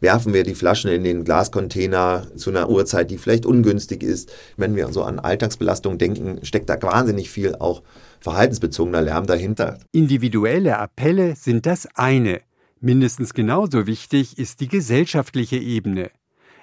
werfen 0.04 0.34
wir 0.34 0.44
die 0.44 0.54
Flaschen 0.54 0.92
in 0.92 1.06
den 1.06 1.24
Glascontainer 1.24 2.28
zu 2.36 2.50
einer 2.50 2.70
Uhrzeit, 2.70 3.10
die 3.10 3.18
vielleicht 3.18 3.46
ungünstig 3.46 4.04
ist. 4.04 4.34
Wenn 4.58 4.76
wir 4.76 4.90
so 4.90 5.04
an 5.04 5.18
Alltagsbelastung 5.18 5.98
denken, 5.98 6.40
steckt 6.44 6.70
da 6.70 6.80
wahnsinnig 6.82 7.30
viel 7.30 7.56
auch 7.56 7.82
verhaltensbezogener 8.20 9.02
Lärm 9.02 9.26
dahinter. 9.26 9.80
Individuelle 9.94 10.78
Appelle 10.78 11.38
sind 11.38 11.66
das 11.66 11.88
eine. 11.96 12.42
Mindestens 12.82 13.34
genauso 13.34 13.88
wichtig 13.88 14.38
ist 14.38 14.60
die 14.60 14.68
gesellschaftliche 14.68 15.56
Ebene. 15.56 16.12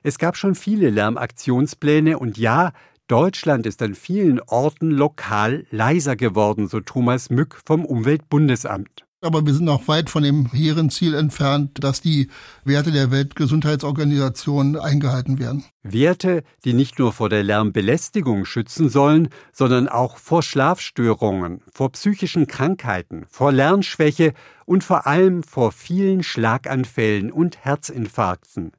Es 0.02 0.18
gab 0.18 0.36
schon 0.36 0.54
viele 0.54 0.90
Lärmaktionspläne 0.90 2.18
und 2.18 2.36
ja, 2.36 2.72
Deutschland 3.06 3.66
ist 3.66 3.80
an 3.80 3.94
vielen 3.94 4.40
Orten 4.40 4.90
lokal 4.90 5.64
leiser 5.70 6.14
geworden, 6.14 6.68
so 6.68 6.80
Thomas 6.80 7.30
Mück 7.30 7.56
vom 7.64 7.86
Umweltbundesamt. 7.86 9.06
Aber 9.22 9.44
wir 9.44 9.52
sind 9.52 9.66
noch 9.66 9.86
weit 9.86 10.08
von 10.08 10.22
dem 10.22 10.46
hehren 10.46 10.88
Ziel 10.88 11.12
entfernt, 11.12 11.84
dass 11.84 12.00
die 12.00 12.28
Werte 12.64 12.90
der 12.90 13.10
Weltgesundheitsorganisation 13.10 14.76
eingehalten 14.76 15.38
werden. 15.38 15.62
Werte, 15.82 16.42
die 16.64 16.72
nicht 16.72 16.98
nur 16.98 17.12
vor 17.12 17.28
der 17.28 17.42
Lärmbelästigung 17.42 18.46
schützen 18.46 18.88
sollen, 18.88 19.28
sondern 19.52 19.88
auch 19.88 20.16
vor 20.16 20.42
Schlafstörungen, 20.42 21.60
vor 21.70 21.92
psychischen 21.92 22.46
Krankheiten, 22.46 23.26
vor 23.28 23.52
Lernschwäche 23.52 24.32
und 24.64 24.84
vor 24.84 25.06
allem 25.06 25.42
vor 25.42 25.70
vielen 25.70 26.22
Schlaganfällen 26.22 27.30
und 27.30 27.62
Herzinfarkten. 27.62 28.72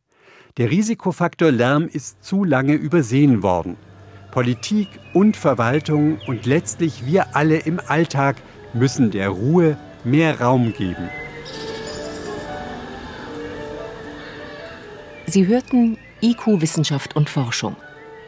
Der 0.58 0.72
Risikofaktor 0.72 1.52
Lärm 1.52 1.88
ist 1.88 2.26
zu 2.26 2.44
lange 2.44 2.74
übersehen 2.74 3.44
worden. 3.44 3.78
Politik 4.32 4.88
und 5.14 5.38
Verwaltung 5.38 6.18
und 6.26 6.48
letztlich 6.48 7.06
wir 7.06 7.36
alle 7.36 7.60
im 7.60 7.80
Alltag 7.80 8.38
müssen 8.74 9.12
der 9.12 9.30
Ruhe 9.30 9.78
mehr 10.04 10.40
Raum 10.40 10.74
geben. 10.74 11.10
Sie 15.26 15.48
hörten 15.48 15.98
IQ 16.22 16.62
Wissenschaft 16.62 17.16
und 17.16 17.30
Forschung. 17.30 17.76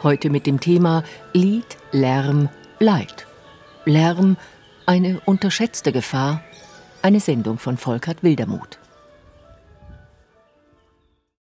Heute 0.02 0.30
mit 0.30 0.46
dem 0.48 0.60
Thema 0.60 1.04
Lied, 1.34 1.78
Lärm, 1.92 2.50
Leid. 2.80 3.28
Lärm, 3.86 4.38
eine 4.86 5.20
unterschätzte 5.26 5.92
Gefahr. 5.92 6.44
Eine 7.02 7.20
Sendung 7.20 7.58
von 7.58 7.78
Volkert 7.78 8.24
Wildermuth. 8.24 8.80